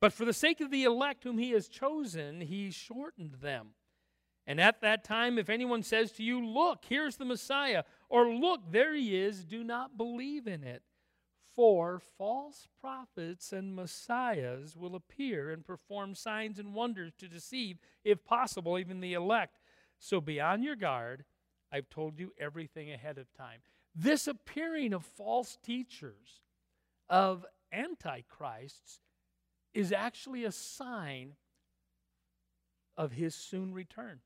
But 0.00 0.12
for 0.12 0.24
the 0.24 0.32
sake 0.32 0.60
of 0.60 0.70
the 0.70 0.84
elect 0.84 1.24
whom 1.24 1.38
he 1.38 1.52
has 1.52 1.68
chosen, 1.68 2.40
he 2.40 2.70
shortened 2.70 3.36
them. 3.40 3.68
And 4.46 4.60
at 4.60 4.80
that 4.82 5.02
time, 5.02 5.38
if 5.38 5.50
anyone 5.50 5.82
says 5.82 6.12
to 6.12 6.22
you, 6.22 6.44
Look, 6.44 6.84
here's 6.88 7.16
the 7.16 7.24
Messiah, 7.24 7.82
or 8.08 8.28
Look, 8.28 8.60
there 8.70 8.94
he 8.94 9.16
is, 9.16 9.44
do 9.44 9.64
not 9.64 9.96
believe 9.96 10.46
in 10.46 10.62
it. 10.62 10.82
For 11.56 12.00
false 12.18 12.68
prophets 12.82 13.50
and 13.50 13.74
messiahs 13.74 14.76
will 14.76 14.94
appear 14.94 15.50
and 15.50 15.64
perform 15.64 16.14
signs 16.14 16.58
and 16.58 16.74
wonders 16.74 17.14
to 17.14 17.28
deceive, 17.28 17.78
if 18.04 18.22
possible, 18.26 18.78
even 18.78 19.00
the 19.00 19.14
elect. 19.14 19.58
So 19.98 20.20
be 20.20 20.38
on 20.38 20.62
your 20.62 20.76
guard. 20.76 21.24
I've 21.72 21.88
told 21.88 22.18
you 22.18 22.32
everything 22.38 22.92
ahead 22.92 23.16
of 23.16 23.32
time. 23.32 23.60
This 23.94 24.28
appearing 24.28 24.92
of 24.92 25.04
false 25.04 25.56
teachers, 25.62 26.42
of 27.08 27.46
antichrists, 27.72 29.00
is 29.72 29.92
actually 29.92 30.44
a 30.44 30.52
sign 30.52 31.36
of 32.98 33.12
his 33.12 33.34
soon 33.34 33.72
return. 33.72 34.20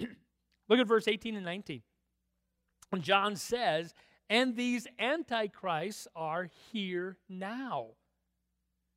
Look 0.68 0.78
at 0.78 0.86
verse 0.86 1.08
18 1.08 1.36
and 1.36 1.44
19. 1.44 1.82
When 2.90 3.02
John 3.02 3.36
says, 3.36 3.94
and 4.28 4.56
these 4.56 4.86
antichrists 4.98 6.06
are 6.14 6.48
here 6.72 7.16
now. 7.28 7.88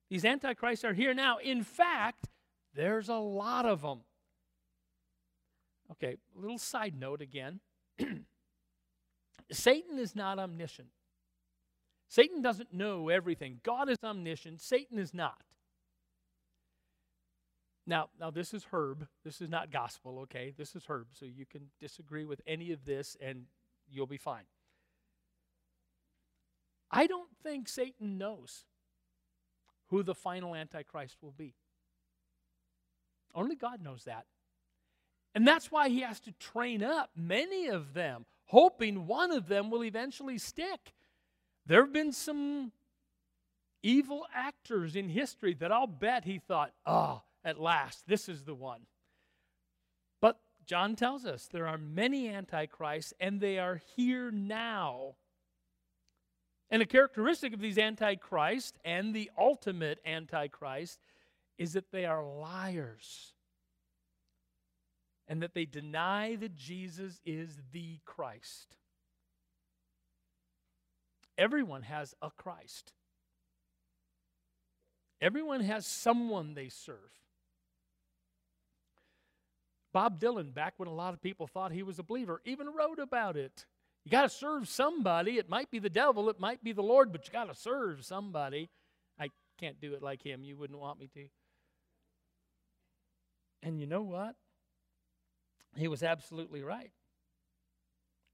These 0.10 0.26
antichrists 0.26 0.86
are 0.86 0.94
here 0.94 1.14
now. 1.14 1.38
In 1.38 1.64
fact, 1.64 2.30
there's 2.76 3.10
a 3.10 3.16
lot 3.16 3.66
of 3.66 3.82
them. 3.82 4.02
Okay, 5.92 6.18
a 6.36 6.40
little 6.40 6.58
side 6.58 6.96
note 7.00 7.22
again. 7.22 7.60
Satan 9.52 10.00
is 10.00 10.16
not 10.16 10.40
omniscient. 10.40 10.90
Satan 12.10 12.42
doesn't 12.44 12.74
know 12.74 13.10
everything. 13.10 13.60
God 13.64 13.90
is 13.90 13.98
omniscient. 14.04 14.62
Satan 14.62 15.00
is 15.00 15.14
not. 15.14 15.42
Now, 17.86 18.10
now 18.20 18.32
this 18.32 18.54
is 18.54 18.66
Herb. 18.72 19.08
This 19.26 19.42
is 19.42 19.50
not 19.50 19.72
gospel, 19.72 20.20
okay? 20.24 20.54
This 20.58 20.76
is 20.76 20.86
Herb. 20.88 21.08
So 21.12 21.26
you 21.26 21.46
can 21.46 21.70
disagree 21.80 22.26
with 22.26 22.42
any 22.48 22.72
of 22.72 22.86
this 22.86 23.18
and 23.20 23.46
you'll 23.90 24.08
be 24.08 24.18
fine. 24.18 24.46
I 26.90 27.08
don't 27.08 27.30
think 27.42 27.68
Satan 27.68 28.18
knows 28.18 28.66
who 29.88 30.04
the 30.04 30.16
final 30.16 30.56
Antichrist 30.56 31.18
will 31.22 31.32
be. 31.32 31.56
Only 33.36 33.56
God 33.56 33.82
knows 33.82 34.04
that. 34.04 34.26
And 35.36 35.48
that's 35.48 35.72
why 35.72 35.90
he 35.90 36.02
has 36.02 36.20
to 36.22 36.32
train 36.34 36.84
up 36.84 37.10
many 37.16 37.68
of 37.68 37.94
them, 37.94 38.26
hoping 38.46 39.08
one 39.08 39.32
of 39.32 39.48
them 39.48 39.72
will 39.72 39.84
eventually 39.84 40.38
stick. 40.38 40.94
There 41.66 41.82
have 41.82 41.94
been 41.94 42.12
some 42.12 42.72
evil 43.82 44.28
actors 44.34 44.96
in 44.96 45.10
history 45.10 45.56
that 45.56 45.72
I'll 45.72 45.88
bet 45.88 46.26
he 46.26 46.38
thought, 46.38 46.72
oh, 46.86 47.24
at 47.44 47.60
last, 47.60 48.08
this 48.08 48.30
is 48.30 48.44
the 48.44 48.56
one. 48.56 48.82
But 50.22 50.40
John 50.66 50.96
tells 50.96 51.26
us 51.26 51.48
there 51.48 51.68
are 51.68 51.78
many 51.78 52.30
antichrists, 52.30 53.14
and 53.20 53.40
they 53.40 53.60
are 53.60 53.82
here 53.96 54.32
now. 54.32 55.16
And 56.70 56.82
a 56.82 56.86
characteristic 56.86 57.54
of 57.54 57.60
these 57.60 57.78
antichrists 57.78 58.78
and 58.84 59.14
the 59.14 59.30
ultimate 59.38 60.00
antichrist 60.06 61.00
is 61.58 61.74
that 61.74 61.92
they 61.92 62.06
are 62.06 62.24
liars 62.24 63.34
and 65.28 65.44
that 65.44 65.54
they 65.54 65.66
deny 65.66 66.36
that 66.36 66.56
Jesus 66.56 67.22
is 67.26 67.62
the 67.72 68.00
Christ. 68.06 68.76
Everyone 71.38 71.84
has 71.84 72.16
a 72.22 72.30
Christ. 72.32 72.94
Everyone 75.22 75.62
has 75.62 75.86
someone 75.86 76.54
they 76.54 76.70
serve. 76.70 77.23
Bob 79.94 80.20
Dylan, 80.20 80.54
back 80.54 80.74
when 80.78 80.90
a 80.90 80.94
lot 80.94 81.14
of 81.14 81.22
people 81.22 81.48
thought 81.48 81.72
he 81.72 81.84
was 81.84 82.00
a 82.00 82.04
believer, 82.04 82.42
even 82.46 82.68
wrote 82.68 83.00
about 83.00 83.38
it. 83.38 83.66
You 84.04 84.12
got 84.12 84.24
to 84.24 84.30
serve 84.30 84.68
somebody. 84.68 85.38
It 85.38 85.48
might 85.48 85.72
be 85.72 85.80
the 85.80 85.90
devil, 85.90 86.30
it 86.30 86.40
might 86.40 86.64
be 86.64 86.74
the 86.74 86.82
Lord, 86.82 87.12
but 87.12 87.26
you 87.26 87.32
got 87.32 87.48
to 87.48 87.56
serve 87.56 88.04
somebody. 88.04 88.70
I 89.20 89.30
can't 89.60 89.80
do 89.80 89.94
it 89.94 90.02
like 90.02 90.22
him. 90.24 90.44
You 90.44 90.58
wouldn't 90.58 90.80
want 90.80 91.00
me 91.00 91.08
to. 91.14 91.28
And 93.62 93.80
you 93.80 93.88
know 93.88 94.02
what? 94.02 94.36
He 95.78 95.88
was 95.88 96.04
absolutely 96.04 96.64
right. 96.64 96.92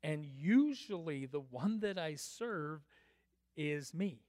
And 0.02 0.26
usually 0.26 1.26
the 1.26 1.42
one 1.42 1.82
that 1.82 2.00
I 2.00 2.16
serve 2.16 2.82
is 3.56 3.94
me. 3.94 4.22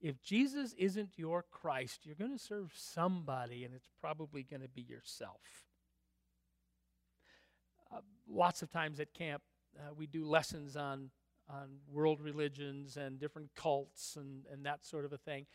If 0.00 0.20
Jesus 0.20 0.74
isn't 0.76 1.16
your 1.16 1.44
Christ, 1.48 2.00
you're 2.04 2.16
going 2.16 2.36
to 2.36 2.44
serve 2.44 2.72
somebody, 2.74 3.64
and 3.64 3.72
it's 3.72 3.88
probably 4.00 4.42
going 4.42 4.62
to 4.62 4.68
be 4.68 4.82
yourself. 4.82 5.40
Lots 8.32 8.62
of 8.62 8.70
times 8.70 8.98
at 9.00 9.12
camp, 9.12 9.42
uh, 9.78 9.92
we 9.96 10.06
do 10.06 10.24
lessons 10.24 10.76
on 10.76 11.10
on 11.48 11.68
world 11.92 12.20
religions 12.20 12.96
and 12.96 13.18
different 13.18 13.50
cults 13.54 14.16
and, 14.16 14.44
and 14.50 14.64
that 14.64 14.84
sort 14.84 15.04
of 15.04 15.12
a 15.12 15.18
thing. 15.18 15.46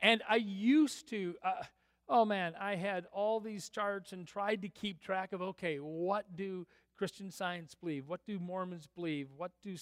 And 0.00 0.22
I 0.28 0.36
used 0.36 1.08
to, 1.10 1.34
uh, 1.44 1.62
oh 2.08 2.24
man, 2.24 2.54
I 2.58 2.76
had 2.76 3.06
all 3.12 3.40
these 3.40 3.68
charts 3.68 4.12
and 4.12 4.26
tried 4.26 4.62
to 4.62 4.68
keep 4.68 5.00
track 5.00 5.32
of, 5.32 5.42
okay, 5.42 5.76
what 5.76 6.36
do 6.36 6.66
Christian 6.96 7.30
Science 7.30 7.74
believe? 7.74 8.08
What 8.08 8.24
do 8.26 8.38
Mormons 8.38 8.88
believe? 8.94 9.28
What 9.36 9.52
do 9.62 9.76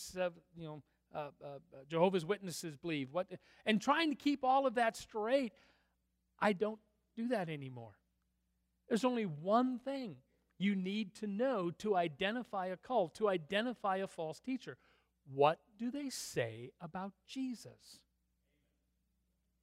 you 0.56 0.64
know, 0.64 0.82
uh, 1.14 1.18
uh, 1.18 1.46
uh, 1.46 1.58
Jehovah's 1.88 2.24
Witnesses 2.24 2.76
believe? 2.76 3.08
What, 3.12 3.28
and 3.64 3.80
trying 3.80 4.10
to 4.10 4.16
keep 4.16 4.44
all 4.44 4.66
of 4.66 4.74
that 4.74 4.96
straight, 4.96 5.52
I 6.38 6.52
don't 6.52 6.80
do 7.16 7.28
that 7.28 7.48
anymore. 7.48 7.92
There's 8.88 9.04
only 9.04 9.24
one 9.24 9.78
thing 9.78 10.16
you 10.60 10.76
need 10.76 11.14
to 11.16 11.26
know 11.26 11.70
to 11.78 11.96
identify 11.96 12.66
a 12.66 12.76
cult, 12.76 13.14
to 13.14 13.28
identify 13.28 13.96
a 13.96 14.06
false 14.06 14.38
teacher. 14.40 14.76
What 15.32 15.58
do 15.78 15.90
they 15.90 16.10
say 16.10 16.70
about 16.80 17.12
Jesus? 17.26 18.00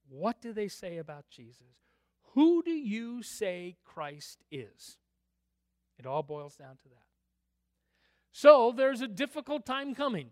What 0.09 0.41
do 0.41 0.53
they 0.53 0.67
say 0.67 0.97
about 0.97 1.29
Jesus? 1.29 1.67
Who 2.33 2.63
do 2.63 2.71
you 2.71 3.21
say 3.21 3.77
Christ 3.83 4.43
is? 4.51 4.97
It 5.99 6.05
all 6.05 6.23
boils 6.23 6.55
down 6.55 6.77
to 6.77 6.89
that. 6.89 7.05
So 8.31 8.73
there's 8.75 9.01
a 9.01 9.07
difficult 9.07 9.65
time 9.65 9.93
coming. 9.93 10.31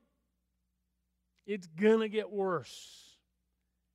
It's 1.45 1.67
going 1.67 2.00
to 2.00 2.10
get 2.10 2.31
worse. 2.31 3.17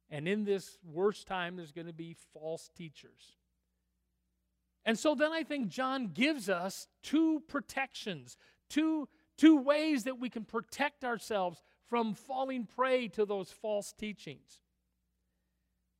And 0.08 0.28
in 0.28 0.44
this 0.44 0.78
worst 0.84 1.26
time, 1.26 1.56
there's 1.56 1.72
going 1.72 1.86
to 1.86 1.92
be 1.92 2.16
false 2.32 2.70
teachers. 2.76 3.38
And 4.84 4.98
so 4.98 5.14
then 5.14 5.32
I 5.32 5.42
think 5.42 5.68
John 5.68 6.08
gives 6.08 6.48
us 6.48 6.88
two 7.02 7.42
protections, 7.48 8.36
two, 8.68 9.08
two 9.36 9.56
ways 9.56 10.04
that 10.04 10.18
we 10.18 10.30
can 10.30 10.44
protect 10.44 11.04
ourselves 11.04 11.62
from 11.88 12.14
falling 12.14 12.66
prey 12.66 13.08
to 13.08 13.24
those 13.24 13.50
false 13.50 13.92
teachings. 13.92 14.60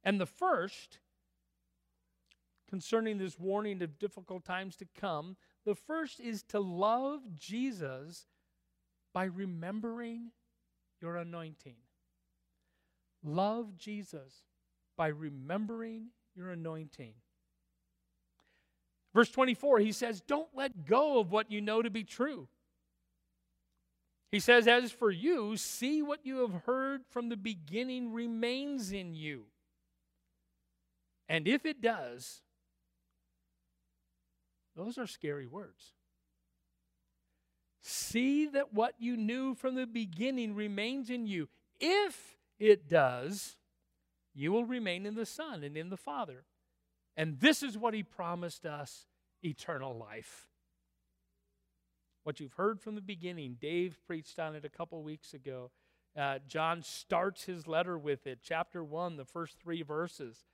And 0.03 0.21
the 0.21 0.27
first 0.27 0.99
concerning 2.71 3.19
this 3.19 3.39
warning 3.39 3.83
of 3.83 3.99
difficult 3.99 4.45
times 4.45 4.77
to 4.77 4.87
come. 4.99 5.37
The 5.67 5.75
first 5.75 6.21
is 6.21 6.45
to 6.45 6.61
love 6.61 7.21
Jesus 7.35 8.27
by 9.13 9.25
remembering 9.25 10.31
your 11.03 11.17
anointing. 11.17 11.77
Love 13.25 13.77
Jesus 13.77 14.45
by 14.97 15.09
remembering 15.09 16.11
your 16.35 16.51
anointing. 16.51 17.15
Verse 19.15 19.31
24, 19.31 19.81
he 19.81 19.93
says, 19.93 20.21
Don't 20.21 20.49
let 20.55 20.87
go 20.87 21.19
of 21.19 21.33
what 21.33 21.51
you 21.51 21.61
know 21.61 21.83
to 21.83 21.91
be 21.91 22.05
true. 22.05 22.49
He 24.31 24.39
says, 24.39 24.69
As 24.69 24.93
for 24.93 25.11
you, 25.11 25.57
see 25.57 26.03
what 26.03 26.21
you 26.25 26.39
have 26.39 26.63
heard 26.65 27.03
from 27.09 27.29
the 27.29 27.37
beginning 27.37 28.13
remains 28.13 28.93
in 28.93 29.15
you. 29.15 29.45
And 31.29 31.49
if 31.49 31.67
it 31.67 31.81
does, 31.81 32.43
those 34.77 34.99
are 34.99 35.07
scary 35.07 35.47
words. 35.47 35.93
See 37.83 38.47
that 38.47 38.73
what 38.73 38.95
you 38.99 39.17
knew 39.17 39.55
from 39.55 39.75
the 39.75 39.87
beginning 39.87 40.55
remains 40.55 41.11
in 41.11 41.27
you. 41.27 41.49
If 41.81 42.37
it 42.59 42.89
does, 42.89 43.57
you 44.35 44.53
will 44.53 44.65
remain 44.65 45.07
in 45.07 45.15
the 45.15 45.27
Son 45.27 45.65
and 45.65 45.77
in 45.77 45.89
the 45.89 45.97
Father. 45.97 46.45
And 47.17 47.39
this 47.41 47.63
is 47.63 47.77
what 47.77 47.95
He 47.95 48.03
promised 48.03 48.67
us 48.67 49.07
eternal 49.43 49.97
life. 49.97 50.49
What 52.25 52.41
you've 52.41 52.55
heard 52.55 52.81
from 52.81 52.95
the 52.95 53.01
beginning, 53.01 53.57
Dave 53.61 53.99
preached 54.07 54.39
on 54.39 54.55
it 54.55 54.65
a 54.65 54.69
couple 54.69 55.03
weeks 55.03 55.33
ago. 55.33 55.71
Uh, 56.17 56.39
John 56.47 56.83
starts 56.83 57.45
his 57.45 57.67
letter 57.67 57.97
with 57.97 58.27
it, 58.27 58.41
chapter 58.43 58.83
1, 58.83 59.17
the 59.17 59.25
first 59.25 59.59
three 59.59 59.83
verses. 59.83 60.45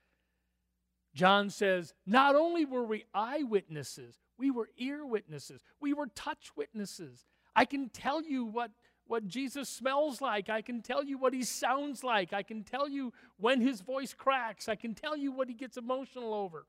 John 1.13 1.49
says, 1.49 1.93
Not 2.05 2.35
only 2.35 2.63
were 2.63 2.85
we 2.85 3.05
eyewitnesses, 3.13 4.19
we 4.37 4.51
were 4.51 4.69
ear 4.77 5.05
witnesses, 5.05 5.61
we 5.79 5.93
were 5.93 6.07
touch 6.07 6.51
witnesses. 6.55 7.25
I 7.55 7.65
can 7.65 7.89
tell 7.89 8.21
you 8.21 8.45
what, 8.45 8.71
what 9.07 9.27
Jesus 9.27 9.69
smells 9.69 10.21
like. 10.21 10.49
I 10.49 10.61
can 10.61 10.81
tell 10.81 11.03
you 11.03 11.17
what 11.17 11.33
he 11.33 11.43
sounds 11.43 12.03
like. 12.03 12.33
I 12.33 12.43
can 12.43 12.63
tell 12.63 12.87
you 12.87 13.13
when 13.37 13.61
his 13.61 13.81
voice 13.81 14.13
cracks. 14.13 14.67
I 14.69 14.75
can 14.75 14.93
tell 14.93 15.17
you 15.17 15.31
what 15.31 15.47
he 15.47 15.53
gets 15.53 15.77
emotional 15.77 16.33
over. 16.33 16.65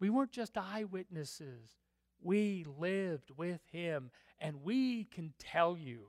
We 0.00 0.10
weren't 0.10 0.32
just 0.32 0.56
eyewitnesses, 0.56 1.76
we 2.22 2.64
lived 2.78 3.30
with 3.36 3.60
him, 3.70 4.10
and 4.38 4.62
we 4.62 5.04
can 5.04 5.34
tell 5.38 5.76
you 5.76 6.08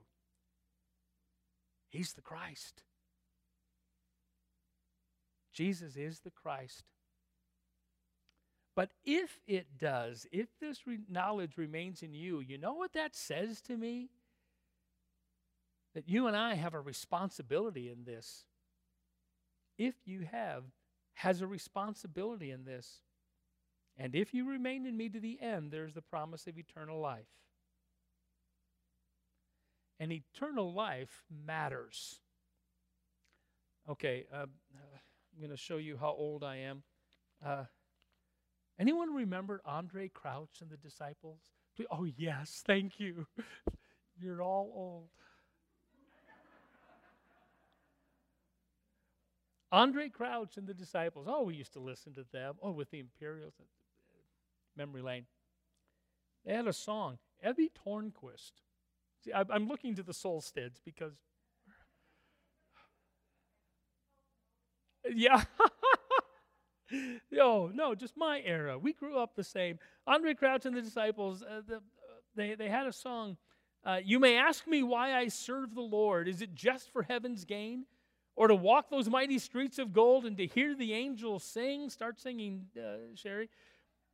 he's 1.90 2.14
the 2.14 2.22
Christ. 2.22 2.82
Jesus 5.52 5.96
is 5.96 6.20
the 6.20 6.30
Christ. 6.30 6.84
But 8.74 8.90
if 9.04 9.38
it 9.46 9.78
does, 9.78 10.26
if 10.32 10.48
this 10.58 10.86
re- 10.86 11.00
knowledge 11.08 11.58
remains 11.58 12.02
in 12.02 12.14
you, 12.14 12.40
you 12.40 12.56
know 12.56 12.72
what 12.72 12.94
that 12.94 13.14
says 13.14 13.60
to 13.62 13.76
me? 13.76 14.08
That 15.94 16.08
you 16.08 16.26
and 16.26 16.36
I 16.36 16.54
have 16.54 16.74
a 16.74 16.80
responsibility 16.80 17.90
in 17.90 18.04
this. 18.04 18.44
If 19.78 19.94
you 20.06 20.26
have, 20.30 20.64
has 21.14 21.40
a 21.40 21.46
responsibility 21.46 22.50
in 22.50 22.64
this. 22.64 23.00
And 23.96 24.14
if 24.14 24.32
you 24.32 24.48
remain 24.48 24.86
in 24.86 24.96
me 24.96 25.08
to 25.10 25.20
the 25.20 25.38
end, 25.40 25.70
there's 25.70 25.94
the 25.94 26.02
promise 26.02 26.46
of 26.46 26.58
eternal 26.58 27.00
life. 27.00 27.28
And 30.00 30.10
eternal 30.12 30.72
life 30.72 31.22
matters. 31.30 32.20
Okay, 33.88 34.26
uh, 34.32 34.46
I'm 34.46 35.38
going 35.38 35.50
to 35.50 35.56
show 35.56 35.76
you 35.76 35.96
how 35.96 36.14
old 36.16 36.42
I 36.42 36.56
am. 36.56 36.82
Uh, 37.44 37.64
anyone 38.78 39.14
remember 39.14 39.60
Andraé 39.68 40.12
Crouch 40.12 40.60
and 40.60 40.70
the 40.70 40.76
disciples? 40.76 41.40
Oh, 41.90 42.04
yes, 42.16 42.62
thank 42.66 42.98
you. 42.98 43.26
You're 44.20 44.42
all 44.42 44.72
old. 44.74 45.08
Andraé 49.72 50.12
Crouch 50.12 50.56
and 50.56 50.66
the 50.66 50.74
disciples. 50.74 51.26
Oh, 51.28 51.44
we 51.44 51.54
used 51.54 51.72
to 51.74 51.80
listen 51.80 52.12
to 52.14 52.24
them. 52.32 52.54
Oh, 52.62 52.72
with 52.72 52.90
the 52.90 53.00
Imperials, 53.00 53.54
memory 54.76 55.02
lane. 55.02 55.26
They 56.44 56.54
had 56.54 56.66
a 56.66 56.72
song. 56.72 57.18
Evie 57.46 57.70
Tornquist. 57.86 58.52
See, 59.24 59.32
I'm 59.32 59.68
looking 59.68 59.94
to 59.94 60.02
the 60.02 60.12
Solsteads 60.12 60.80
because 60.84 61.14
Yeah. 65.14 65.42
no, 67.30 67.68
no, 67.68 67.94
just 67.94 68.16
my 68.16 68.40
era. 68.44 68.78
We 68.78 68.92
grew 68.92 69.18
up 69.18 69.34
the 69.34 69.44
same. 69.44 69.78
Andraé 70.08 70.36
Crouch 70.36 70.66
and 70.66 70.76
the 70.76 70.82
Disciples, 70.82 71.42
uh, 71.42 71.62
the, 71.66 71.76
uh, 71.76 71.80
they, 72.34 72.54
they 72.54 72.68
had 72.68 72.86
a 72.86 72.92
song. 72.92 73.36
Uh, 73.84 73.98
you 74.02 74.20
may 74.20 74.36
ask 74.36 74.66
me 74.66 74.82
why 74.82 75.14
I 75.14 75.28
serve 75.28 75.74
the 75.74 75.80
Lord. 75.80 76.28
Is 76.28 76.40
it 76.40 76.54
just 76.54 76.92
for 76.92 77.02
heaven's 77.02 77.44
gain? 77.44 77.84
Or 78.34 78.48
to 78.48 78.54
walk 78.54 78.90
those 78.90 79.10
mighty 79.10 79.38
streets 79.38 79.78
of 79.78 79.92
gold 79.92 80.24
and 80.24 80.36
to 80.38 80.46
hear 80.46 80.74
the 80.74 80.94
angels 80.94 81.44
sing? 81.44 81.90
Start 81.90 82.18
singing, 82.18 82.66
uh, 82.76 83.14
Sherry. 83.14 83.48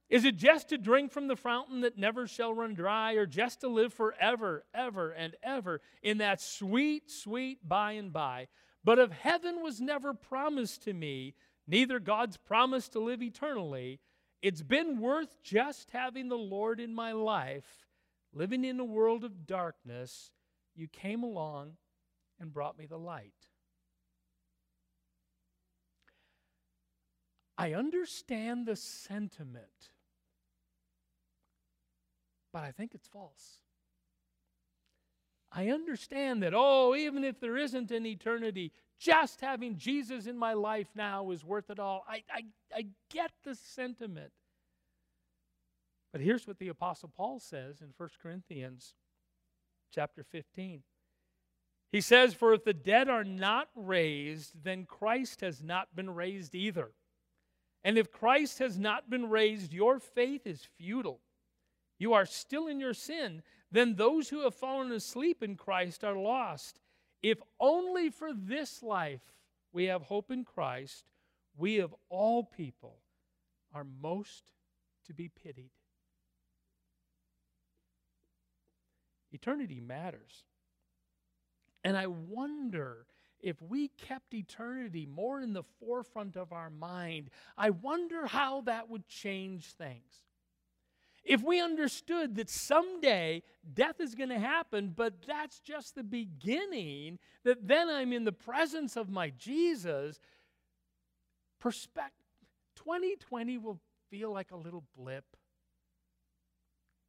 Is 0.08 0.24
it 0.24 0.36
just 0.36 0.70
to 0.70 0.78
drink 0.78 1.12
from 1.12 1.28
the 1.28 1.36
fountain 1.36 1.82
that 1.82 1.98
never 1.98 2.26
shall 2.26 2.54
run 2.54 2.74
dry, 2.74 3.12
or 3.12 3.26
just 3.26 3.60
to 3.60 3.68
live 3.68 3.92
forever, 3.92 4.64
ever, 4.72 5.10
and 5.10 5.36
ever 5.42 5.82
in 6.02 6.18
that 6.18 6.40
sweet, 6.40 7.10
sweet 7.10 7.68
by 7.68 7.92
and 7.92 8.12
by? 8.12 8.48
But 8.82 8.98
if 8.98 9.10
heaven 9.10 9.62
was 9.62 9.80
never 9.80 10.14
promised 10.14 10.82
to 10.84 10.94
me, 10.94 11.34
neither 11.66 12.00
God's 12.00 12.38
promise 12.38 12.88
to 12.90 13.00
live 13.00 13.22
eternally, 13.22 14.00
it's 14.40 14.62
been 14.62 14.98
worth 14.98 15.42
just 15.42 15.90
having 15.90 16.28
the 16.28 16.38
Lord 16.38 16.80
in 16.80 16.94
my 16.94 17.12
life, 17.12 17.86
living 18.32 18.64
in 18.64 18.80
a 18.80 18.84
world 18.84 19.24
of 19.24 19.46
darkness. 19.46 20.30
You 20.74 20.88
came 20.88 21.22
along 21.22 21.72
and 22.40 22.52
brought 22.52 22.78
me 22.78 22.86
the 22.86 22.98
light. 22.98 23.47
I 27.58 27.74
understand 27.74 28.66
the 28.66 28.76
sentiment, 28.76 29.90
but 32.52 32.62
I 32.62 32.70
think 32.70 32.94
it's 32.94 33.08
false. 33.08 33.58
I 35.50 35.70
understand 35.70 36.44
that, 36.44 36.52
oh, 36.54 36.94
even 36.94 37.24
if 37.24 37.40
there 37.40 37.56
isn't 37.56 37.90
an 37.90 38.06
eternity, 38.06 38.70
just 39.00 39.40
having 39.40 39.76
Jesus 39.76 40.26
in 40.26 40.38
my 40.38 40.52
life 40.52 40.86
now 40.94 41.32
is 41.32 41.44
worth 41.44 41.68
it 41.68 41.80
all. 41.80 42.04
I, 42.08 42.22
I, 42.32 42.42
I 42.72 42.86
get 43.10 43.32
the 43.42 43.56
sentiment. 43.56 44.30
But 46.12 46.20
here's 46.20 46.46
what 46.46 46.58
the 46.58 46.68
Apostle 46.68 47.10
Paul 47.14 47.40
says 47.40 47.80
in 47.80 47.88
1 47.96 48.08
Corinthians 48.22 48.94
chapter 49.92 50.22
15. 50.22 50.82
He 51.90 52.00
says, 52.00 52.34
For 52.34 52.52
if 52.52 52.64
the 52.64 52.74
dead 52.74 53.08
are 53.08 53.24
not 53.24 53.68
raised, 53.74 54.62
then 54.62 54.84
Christ 54.84 55.40
has 55.40 55.62
not 55.62 55.96
been 55.96 56.10
raised 56.14 56.54
either. 56.54 56.92
And 57.84 57.96
if 57.96 58.10
Christ 58.12 58.58
has 58.58 58.78
not 58.78 59.08
been 59.08 59.30
raised, 59.30 59.72
your 59.72 59.98
faith 60.00 60.46
is 60.46 60.66
futile. 60.76 61.20
You 61.98 62.12
are 62.12 62.26
still 62.26 62.66
in 62.66 62.80
your 62.80 62.94
sin 62.94 63.42
then 63.70 63.94
those 63.94 64.28
who 64.28 64.42
have 64.44 64.54
fallen 64.54 64.92
asleep 64.92 65.42
in 65.42 65.56
Christ 65.56 66.04
are 66.04 66.16
lost. 66.16 66.80
If 67.22 67.38
only 67.60 68.10
for 68.10 68.32
this 68.32 68.82
life 68.82 69.20
we 69.72 69.84
have 69.84 70.02
hope 70.02 70.30
in 70.30 70.44
Christ, 70.44 71.04
we 71.56 71.78
of 71.78 71.94
all 72.08 72.44
people 72.44 72.96
are 73.74 73.84
most 74.00 74.52
to 75.06 75.12
be 75.12 75.28
pitied. 75.28 75.70
Eternity 79.32 79.80
matters. 79.80 80.44
And 81.84 81.96
I 81.96 82.06
wonder 82.06 83.06
if 83.40 83.60
we 83.62 83.88
kept 83.88 84.34
eternity 84.34 85.06
more 85.06 85.40
in 85.40 85.52
the 85.52 85.62
forefront 85.80 86.36
of 86.36 86.52
our 86.52 86.70
mind, 86.70 87.30
I 87.56 87.70
wonder 87.70 88.26
how 88.26 88.62
that 88.62 88.88
would 88.88 89.06
change 89.08 89.72
things. 89.72 90.24
If 91.24 91.42
we 91.42 91.60
understood 91.60 92.36
that 92.36 92.48
someday 92.48 93.42
death 93.74 94.00
is 94.00 94.14
going 94.14 94.30
to 94.30 94.38
happen, 94.38 94.92
but 94.96 95.14
that's 95.26 95.60
just 95.60 95.94
the 95.94 96.02
beginning, 96.02 97.18
that 97.44 97.68
then 97.68 97.88
I'm 97.88 98.12
in 98.12 98.24
the 98.24 98.32
presence 98.32 98.96
of 98.96 99.10
my 99.10 99.30
Jesus, 99.30 100.18
perspective 101.60 102.24
2020 102.76 103.58
will 103.58 103.78
feel 104.10 104.32
like 104.32 104.52
a 104.52 104.56
little 104.56 104.84
blip. 104.96 105.24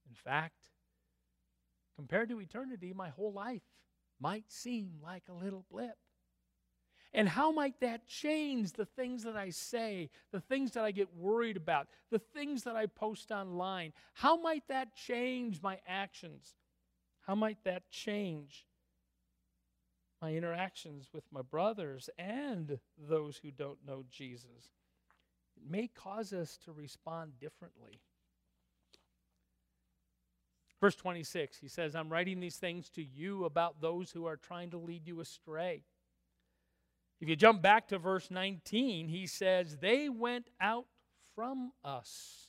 In 0.10 0.16
fact, 0.16 0.72
compared 1.96 2.30
to 2.30 2.42
eternity, 2.42 2.92
my 2.94 3.10
whole 3.10 3.32
life 3.32 3.62
might 4.20 4.52
seem 4.52 4.96
like 5.02 5.24
a 5.30 5.34
little 5.34 5.66
blip. 5.72 5.98
And 7.14 7.28
how 7.28 7.52
might 7.52 7.80
that 7.80 8.08
change 8.08 8.74
the 8.74 8.86
things 8.86 9.24
that 9.24 9.36
I 9.36 9.50
say, 9.50 10.10
the 10.32 10.40
things 10.40 10.72
that 10.72 10.84
I 10.84 10.92
get 10.92 11.16
worried 11.16 11.58
about, 11.58 11.88
the 12.12 12.20
things 12.20 12.64
that 12.64 12.76
I 12.76 12.86
post 12.86 13.32
online? 13.32 13.94
How 14.14 14.40
might 14.40 14.68
that 14.68 14.96
change 14.96 15.62
my 15.62 15.80
actions? 15.88 16.54
How 17.22 17.34
might 17.34 17.64
that 17.64 17.90
change 17.90 18.68
my 20.22 20.34
interactions 20.34 21.10
with 21.12 21.24
my 21.32 21.42
brothers 21.42 22.10
and 22.20 22.78
those 22.98 23.38
who 23.38 23.50
don't 23.50 23.80
know 23.88 24.04
Jesus? 24.12 24.72
It 25.58 25.70
may 25.70 25.88
cause 25.88 26.32
us 26.32 26.58
to 26.66 26.72
respond 26.72 27.40
differently. 27.40 28.02
Verse 30.80 30.96
26, 30.96 31.58
he 31.58 31.68
says, 31.68 31.96
I'm 31.96 32.10
writing 32.10 32.40
these 32.40 32.56
things 32.56 32.90
to 32.92 33.04
you 33.04 33.46
about 33.46 33.82
those 33.82 34.12
who 34.12 34.26
are 34.28 34.38
trying 34.38 34.70
to 34.70 34.78
lead 34.78 35.08
you 35.08 35.20
astray. 35.20 35.84
If 37.22 37.28
you 37.28 37.36
jump 37.36 37.62
back 37.62 37.90
to 37.90 37.98
verse 37.98 38.32
19, 38.32 39.10
he 39.10 39.28
says, 39.28 39.78
They 39.78 40.08
went 40.08 40.50
out 40.62 40.86
from 41.36 41.74
us, 41.84 42.48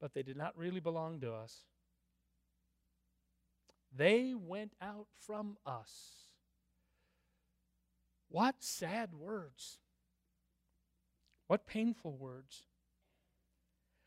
but 0.00 0.14
they 0.14 0.22
did 0.22 0.36
not 0.36 0.56
really 0.56 0.80
belong 0.80 1.20
to 1.20 1.32
us. 1.32 1.56
They 3.94 4.34
went 4.34 4.72
out 4.80 5.06
from 5.26 5.58
us. 5.64 5.90
What 8.28 8.56
sad 8.60 9.10
words. 9.14 9.78
What 11.46 11.66
painful 11.66 12.16
words. 12.16 12.62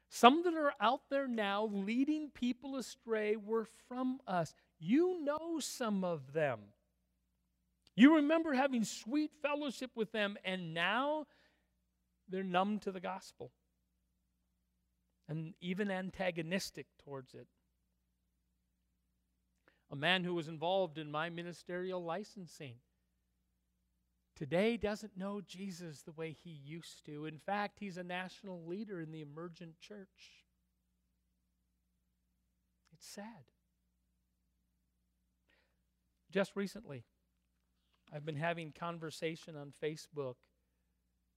Some 0.09 0.43
that 0.43 0.53
are 0.55 0.73
out 0.81 1.01
there 1.09 1.27
now 1.27 1.65
leading 1.71 2.29
people 2.29 2.77
astray 2.77 3.35
were 3.35 3.67
from 3.87 4.19
us. 4.25 4.55
You 4.79 5.23
know 5.23 5.59
some 5.59 6.03
of 6.03 6.33
them. 6.33 6.59
You 7.95 8.15
remember 8.15 8.53
having 8.53 8.83
sweet 8.83 9.31
fellowship 9.41 9.91
with 9.95 10.11
them, 10.11 10.37
and 10.43 10.73
now 10.73 11.27
they're 12.27 12.43
numb 12.43 12.79
to 12.79 12.91
the 12.91 12.99
gospel 12.99 13.51
and 15.27 15.53
even 15.61 15.89
antagonistic 15.89 16.87
towards 17.03 17.33
it. 17.33 17.47
A 19.91 19.95
man 19.95 20.23
who 20.23 20.33
was 20.33 20.47
involved 20.47 20.97
in 20.97 21.11
my 21.11 21.29
ministerial 21.29 22.03
licensing 22.03 22.75
today 24.35 24.77
doesn't 24.77 25.17
know 25.17 25.41
Jesus 25.41 26.01
the 26.01 26.11
way 26.11 26.35
he 26.43 26.49
used 26.49 27.05
to. 27.05 27.25
In 27.25 27.39
fact, 27.39 27.79
he's 27.79 27.97
a 27.97 28.03
national 28.03 28.65
leader 28.65 28.99
in 28.99 29.11
the 29.11 29.21
emergent 29.21 29.79
church. 29.79 30.43
It's 32.93 33.07
sad. 33.07 33.45
Just 36.31 36.55
recently, 36.55 37.05
I've 38.13 38.25
been 38.25 38.35
having 38.35 38.71
conversation 38.71 39.55
on 39.55 39.73
Facebook 39.83 40.35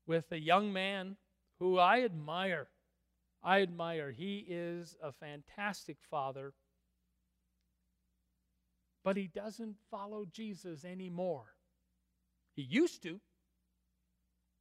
with 0.07 0.31
a 0.33 0.38
young 0.38 0.72
man 0.72 1.16
who 1.59 1.78
I 1.78 2.02
admire. 2.02 2.68
I 3.42 3.62
admire. 3.62 4.11
He 4.11 4.44
is 4.48 4.96
a 5.02 5.12
fantastic 5.12 5.98
father, 6.11 6.54
but 9.04 9.16
he 9.16 9.26
doesn't 9.26 9.76
follow 9.90 10.24
Jesus 10.24 10.85
anymore. 10.85 11.54
He 12.54 12.62
used 12.62 13.02
to. 13.04 13.20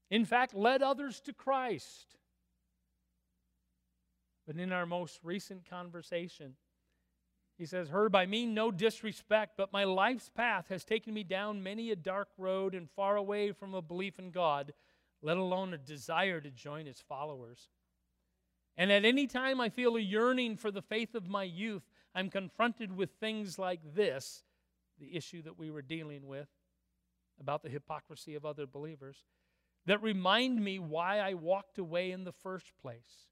In 0.09 0.25
fact, 0.25 0.53
led 0.53 0.81
others 0.81 1.19
to 1.21 1.33
Christ. 1.33 2.15
But 4.45 4.55
in 4.55 4.71
our 4.71 4.85
most 4.85 5.19
recent 5.23 5.69
conversation, 5.69 6.55
he 7.57 7.65
says, 7.65 7.89
Heard 7.89 8.11
by 8.11 8.25
me, 8.25 8.45
no 8.45 8.71
disrespect, 8.71 9.53
but 9.57 9.73
my 9.73 9.83
life's 9.83 10.29
path 10.29 10.67
has 10.69 10.83
taken 10.83 11.13
me 11.13 11.23
down 11.23 11.63
many 11.63 11.91
a 11.91 11.95
dark 11.95 12.29
road 12.37 12.75
and 12.75 12.89
far 12.89 13.15
away 13.15 13.51
from 13.51 13.73
a 13.73 13.81
belief 13.81 14.19
in 14.19 14.31
God, 14.31 14.73
let 15.21 15.37
alone 15.37 15.73
a 15.73 15.77
desire 15.77 16.39
to 16.39 16.51
join 16.51 16.85
his 16.85 17.01
followers. 17.01 17.69
And 18.77 18.91
at 18.91 19.05
any 19.05 19.25
time 19.25 19.59
I 19.59 19.69
feel 19.69 19.95
a 19.95 20.01
yearning 20.01 20.57
for 20.57 20.69
the 20.69 20.83
faith 20.83 21.15
of 21.15 21.27
my 21.27 21.43
youth, 21.43 21.83
I'm 22.13 22.29
confronted 22.29 22.95
with 22.95 23.11
things 23.19 23.57
like 23.57 23.81
this 23.95 24.43
the 24.99 25.15
issue 25.15 25.41
that 25.43 25.57
we 25.57 25.69
were 25.69 25.81
dealing 25.81 26.27
with 26.27 26.47
about 27.39 27.63
the 27.63 27.69
hypocrisy 27.69 28.35
of 28.35 28.45
other 28.45 28.65
believers 28.65 29.25
that 29.85 30.01
remind 30.01 30.63
me 30.63 30.79
why 30.79 31.19
I 31.19 31.33
walked 31.33 31.77
away 31.77 32.11
in 32.11 32.23
the 32.23 32.31
first 32.31 32.71
place. 32.81 33.27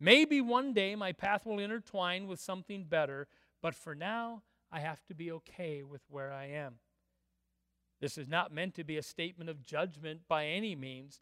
Maybe 0.00 0.40
one 0.40 0.72
day 0.72 0.94
my 0.94 1.12
path 1.12 1.44
will 1.44 1.58
intertwine 1.58 2.26
with 2.26 2.40
something 2.40 2.84
better, 2.84 3.26
but 3.60 3.74
for 3.74 3.94
now, 3.94 4.42
I 4.70 4.80
have 4.80 5.04
to 5.06 5.14
be 5.14 5.32
okay 5.32 5.82
with 5.82 6.02
where 6.08 6.32
I 6.32 6.46
am. 6.46 6.74
This 8.00 8.16
is 8.16 8.28
not 8.28 8.52
meant 8.52 8.74
to 8.74 8.84
be 8.84 8.96
a 8.96 9.02
statement 9.02 9.50
of 9.50 9.64
judgment 9.64 10.20
by 10.28 10.46
any 10.46 10.76
means. 10.76 11.20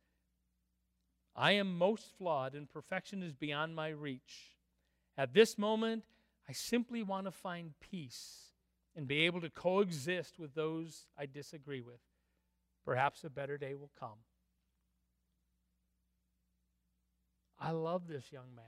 I 1.34 1.52
am 1.52 1.78
most 1.78 2.10
flawed, 2.18 2.54
and 2.54 2.68
perfection 2.68 3.22
is 3.22 3.34
beyond 3.34 3.74
my 3.74 3.88
reach. 3.88 4.56
At 5.16 5.32
this 5.32 5.56
moment, 5.56 6.04
I 6.48 6.52
simply 6.52 7.02
want 7.02 7.26
to 7.26 7.30
find 7.30 7.72
peace 7.80 8.52
and 8.94 9.08
be 9.08 9.20
able 9.26 9.40
to 9.40 9.50
coexist 9.50 10.38
with 10.38 10.54
those 10.54 11.06
I 11.16 11.26
disagree 11.26 11.80
with. 11.80 12.00
Perhaps 12.84 13.24
a 13.24 13.30
better 13.30 13.58
day 13.58 13.74
will 13.74 13.90
come. 13.98 14.18
I 17.58 17.70
love 17.70 18.06
this 18.06 18.30
young 18.32 18.54
man. 18.54 18.64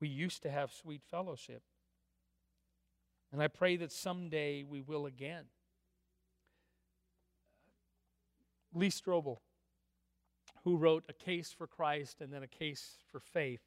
We 0.00 0.08
used 0.08 0.42
to 0.42 0.50
have 0.50 0.72
sweet 0.72 1.02
fellowship. 1.10 1.62
And 3.32 3.42
I 3.42 3.48
pray 3.48 3.76
that 3.76 3.92
someday 3.92 4.62
we 4.62 4.80
will 4.80 5.06
again. 5.06 5.44
Lee 8.74 8.90
Strobel, 8.90 9.38
who 10.64 10.76
wrote 10.76 11.04
A 11.08 11.12
Case 11.12 11.52
for 11.56 11.66
Christ 11.66 12.20
and 12.20 12.32
then 12.32 12.42
A 12.42 12.48
Case 12.48 12.98
for 13.10 13.20
Faith, 13.20 13.62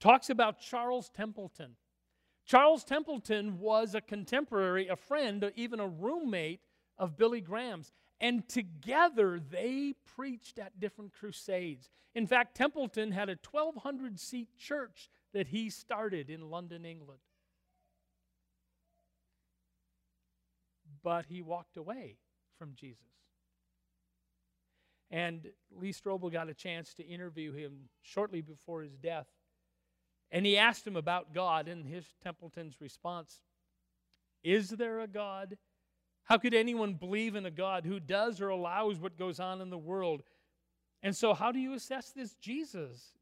talks 0.00 0.28
about 0.30 0.60
Charles 0.60 1.10
Templeton. 1.10 1.76
Charles 2.44 2.84
Templeton 2.84 3.58
was 3.58 3.94
a 3.94 4.00
contemporary, 4.00 4.88
a 4.88 4.96
friend, 4.96 5.50
even 5.54 5.80
a 5.80 5.88
roommate 5.88 6.60
of 6.98 7.16
Billy 7.16 7.40
Graham's. 7.40 7.92
And 8.20 8.48
together 8.48 9.40
they 9.40 9.94
preached 10.16 10.58
at 10.58 10.78
different 10.80 11.12
crusades. 11.12 11.90
In 12.14 12.26
fact, 12.26 12.56
Templeton 12.56 13.12
had 13.12 13.28
a 13.28 13.38
1,200 13.50 14.20
seat 14.20 14.48
church 14.56 15.10
that 15.32 15.48
he 15.48 15.68
started 15.68 16.30
in 16.30 16.48
London, 16.48 16.84
England. 16.84 17.20
But 21.02 21.26
he 21.26 21.42
walked 21.42 21.76
away 21.76 22.16
from 22.58 22.74
Jesus. 22.74 23.02
And 25.10 25.50
Lee 25.70 25.92
Strobel 25.92 26.32
got 26.32 26.48
a 26.48 26.54
chance 26.54 26.94
to 26.94 27.06
interview 27.06 27.52
him 27.52 27.88
shortly 28.02 28.40
before 28.40 28.82
his 28.82 28.96
death. 28.96 29.26
And 30.30 30.46
he 30.46 30.56
asked 30.56 30.86
him 30.86 30.96
about 30.96 31.32
God, 31.32 31.68
and 31.68 31.86
his 31.86 32.06
Templeton's 32.22 32.80
response 32.80 33.42
Is 34.42 34.70
there 34.70 35.00
a 35.00 35.06
God? 35.06 35.58
How 36.24 36.38
could 36.38 36.54
anyone 36.54 36.94
believe 36.94 37.36
in 37.36 37.46
a 37.46 37.50
God 37.50 37.84
who 37.84 38.00
does 38.00 38.40
or 38.40 38.48
allows 38.48 38.98
what 38.98 39.18
goes 39.18 39.38
on 39.38 39.60
in 39.60 39.70
the 39.70 39.78
world? 39.78 40.22
And 41.02 41.14
so, 41.14 41.34
how 41.34 41.52
do 41.52 41.58
you 41.58 41.74
assess 41.74 42.10
this 42.10 42.34
Jesus? 42.34 43.12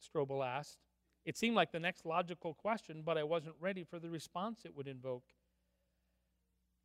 Strobel 0.00 0.46
asked. 0.46 0.78
It 1.24 1.36
seemed 1.36 1.56
like 1.56 1.72
the 1.72 1.80
next 1.80 2.04
logical 2.04 2.54
question, 2.54 3.02
but 3.04 3.18
I 3.18 3.24
wasn't 3.24 3.56
ready 3.58 3.82
for 3.82 3.98
the 3.98 4.10
response 4.10 4.60
it 4.64 4.76
would 4.76 4.86
invoke. 4.86 5.24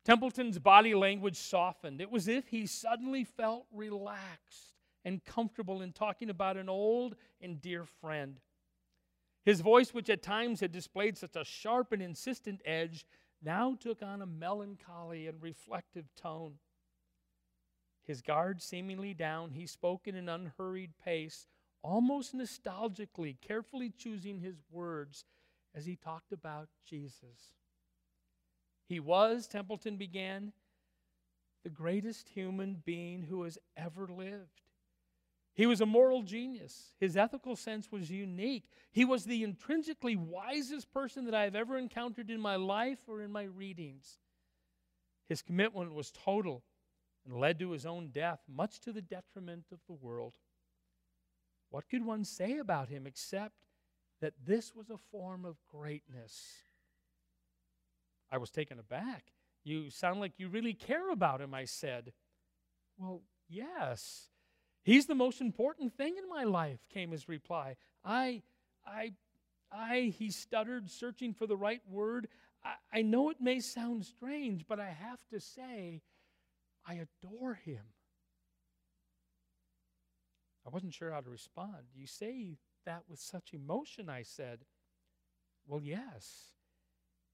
Templeton's 0.04 0.58
body 0.58 0.94
language 0.94 1.36
softened. 1.36 2.00
It 2.00 2.10
was 2.10 2.26
as 2.26 2.36
if 2.36 2.48
he 2.48 2.66
suddenly 2.66 3.22
felt 3.22 3.66
relaxed 3.72 4.72
and 5.04 5.24
comfortable 5.24 5.82
in 5.82 5.92
talking 5.92 6.30
about 6.30 6.56
an 6.56 6.68
old 6.68 7.16
and 7.40 7.60
dear 7.60 7.84
friend. 7.84 8.40
His 9.44 9.60
voice, 9.60 9.94
which 9.94 10.10
at 10.10 10.22
times 10.22 10.60
had 10.60 10.72
displayed 10.72 11.16
such 11.16 11.36
a 11.36 11.44
sharp 11.44 11.92
and 11.92 12.02
insistent 12.02 12.60
edge, 12.64 13.06
now 13.42 13.76
took 13.78 14.02
on 14.02 14.22
a 14.22 14.26
melancholy 14.26 15.26
and 15.26 15.42
reflective 15.42 16.06
tone. 16.14 16.54
His 18.02 18.22
guard 18.22 18.60
seemingly 18.60 19.14
down, 19.14 19.52
he 19.52 19.66
spoke 19.66 20.06
in 20.06 20.16
an 20.16 20.28
unhurried 20.28 20.92
pace, 21.04 21.46
almost 21.82 22.34
nostalgically, 22.34 23.36
carefully 23.40 23.92
choosing 23.96 24.40
his 24.40 24.56
words 24.70 25.24
as 25.74 25.86
he 25.86 25.96
talked 25.96 26.32
about 26.32 26.68
Jesus. 26.84 27.54
He 28.88 28.98
was, 28.98 29.46
Templeton 29.46 29.96
began, 29.96 30.52
the 31.62 31.70
greatest 31.70 32.28
human 32.30 32.82
being 32.84 33.22
who 33.22 33.42
has 33.44 33.58
ever 33.76 34.08
lived. 34.08 34.62
He 35.60 35.66
was 35.66 35.82
a 35.82 35.86
moral 35.86 36.22
genius. 36.22 36.94
His 37.00 37.18
ethical 37.18 37.54
sense 37.54 37.92
was 37.92 38.10
unique. 38.10 38.64
He 38.92 39.04
was 39.04 39.26
the 39.26 39.44
intrinsically 39.44 40.16
wisest 40.16 40.90
person 40.90 41.26
that 41.26 41.34
I 41.34 41.42
have 41.42 41.54
ever 41.54 41.76
encountered 41.76 42.30
in 42.30 42.40
my 42.40 42.56
life 42.56 43.00
or 43.06 43.20
in 43.20 43.30
my 43.30 43.42
readings. 43.42 44.20
His 45.28 45.42
commitment 45.42 45.92
was 45.92 46.12
total 46.12 46.62
and 47.26 47.38
led 47.38 47.58
to 47.58 47.72
his 47.72 47.84
own 47.84 48.08
death, 48.08 48.40
much 48.48 48.80
to 48.80 48.90
the 48.90 49.02
detriment 49.02 49.66
of 49.70 49.80
the 49.86 49.92
world. 49.92 50.32
What 51.68 51.90
could 51.90 52.06
one 52.06 52.24
say 52.24 52.56
about 52.56 52.88
him 52.88 53.06
except 53.06 53.66
that 54.22 54.32
this 54.42 54.74
was 54.74 54.88
a 54.88 54.96
form 54.96 55.44
of 55.44 55.58
greatness? 55.68 56.62
I 58.32 58.38
was 58.38 58.48
taken 58.48 58.78
aback. 58.78 59.24
You 59.62 59.90
sound 59.90 60.20
like 60.20 60.32
you 60.38 60.48
really 60.48 60.72
care 60.72 61.10
about 61.10 61.42
him, 61.42 61.52
I 61.52 61.66
said. 61.66 62.14
Well, 62.96 63.20
yes. 63.46 64.30
He's 64.82 65.06
the 65.06 65.14
most 65.14 65.40
important 65.40 65.96
thing 65.96 66.16
in 66.16 66.28
my 66.28 66.44
life, 66.44 66.80
came 66.92 67.10
his 67.10 67.28
reply. 67.28 67.76
I, 68.04 68.42
I, 68.86 69.12
I, 69.70 70.12
he 70.16 70.30
stuttered, 70.30 70.90
searching 70.90 71.34
for 71.34 71.46
the 71.46 71.56
right 71.56 71.82
word. 71.88 72.28
I, 72.64 72.98
I 72.98 73.02
know 73.02 73.30
it 73.30 73.40
may 73.40 73.60
sound 73.60 74.06
strange, 74.06 74.64
but 74.66 74.80
I 74.80 74.88
have 74.88 75.20
to 75.32 75.40
say, 75.40 76.00
I 76.86 76.94
adore 76.94 77.54
him. 77.54 77.84
I 80.66 80.70
wasn't 80.70 80.94
sure 80.94 81.10
how 81.10 81.20
to 81.20 81.30
respond. 81.30 81.88
You 81.94 82.06
say 82.06 82.56
that 82.86 83.02
with 83.08 83.18
such 83.18 83.52
emotion, 83.52 84.08
I 84.08 84.22
said. 84.22 84.60
Well, 85.66 85.80
yes. 85.82 86.52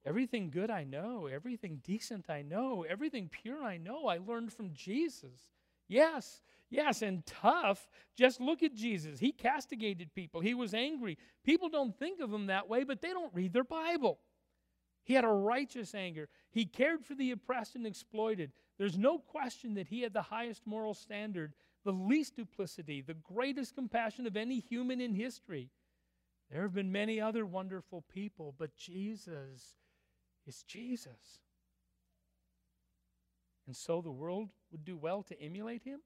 Everything 0.05 0.51
good 0.51 0.71
I 0.71 0.85
know, 0.85 1.27
everything 1.27 1.81
decent 1.83 2.31
I 2.31 2.43
know, 2.43 2.85
everything 2.89 3.29
pure 3.29 3.65
I 3.65 3.77
know, 3.77 4.07
I 4.07 4.19
learned 4.19 4.53
from 4.53 4.73
Jesus. 4.73 5.41
Yes, 5.89 6.43
yes, 6.71 7.03
and 7.03 7.25
tough. 7.27 7.89
Just 8.17 8.41
look 8.41 8.63
at 8.63 8.75
Jesus. 8.75 9.19
He 9.19 9.33
castigated 9.33 10.15
people, 10.15 10.41
he 10.41 10.55
was 10.55 10.75
angry. 10.75 11.19
People 11.45 11.69
don't 11.69 11.97
think 11.99 12.21
of 12.21 12.33
him 12.33 12.47
that 12.47 12.69
way, 12.69 12.85
but 12.85 13.01
they 13.01 13.11
don't 13.11 13.35
read 13.35 13.53
their 13.53 13.65
Bible. 13.65 14.19
He 15.05 15.15
had 15.15 15.25
a 15.25 15.29
righteous 15.29 15.95
anger. 15.95 16.29
He 16.51 16.65
cared 16.65 17.05
for 17.05 17.15
the 17.15 17.31
oppressed 17.31 17.77
and 17.77 17.87
exploited. 17.87 18.51
There's 18.77 18.99
no 18.99 19.19
question 19.19 19.75
that 19.75 19.87
he 19.87 20.01
had 20.01 20.13
the 20.13 20.23
highest 20.23 20.67
moral 20.67 20.95
standard, 20.95 21.55
the 21.85 21.93
least 21.93 22.35
duplicity, 22.35 23.03
the 23.03 23.15
greatest 23.15 23.77
compassion 23.77 24.27
of 24.27 24.37
any 24.37 24.59
human 24.59 25.01
in 25.01 25.15
history. 25.15 25.71
There 26.51 26.63
have 26.63 26.75
been 26.75 26.91
many 26.91 27.21
other 27.21 27.47
wonderful 27.47 28.03
people, 28.13 28.55
but 28.59 28.77
Jesus 28.77 29.77
is 30.45 30.63
Jesus. 30.65 31.41
And 33.67 33.77
so 33.77 34.01
the 34.01 34.13
world 34.13 34.51
would 34.71 34.85
do 34.85 34.97
well 34.97 35.23
to 35.25 35.41
emulate 35.41 35.85
him? 35.85 36.01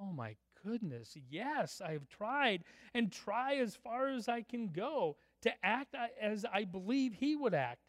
Oh 0.00 0.12
my 0.12 0.36
goodness, 0.64 1.16
yes, 1.30 1.80
I've 1.84 2.08
tried 2.08 2.64
and 2.94 3.12
try 3.12 3.56
as 3.56 3.76
far 3.76 4.08
as 4.08 4.28
I 4.28 4.42
can 4.42 4.68
go 4.68 5.16
to 5.42 5.52
act 5.62 5.94
as 6.20 6.44
I 6.50 6.64
believe 6.64 7.14
he 7.14 7.36
would 7.36 7.54
act. 7.54 7.80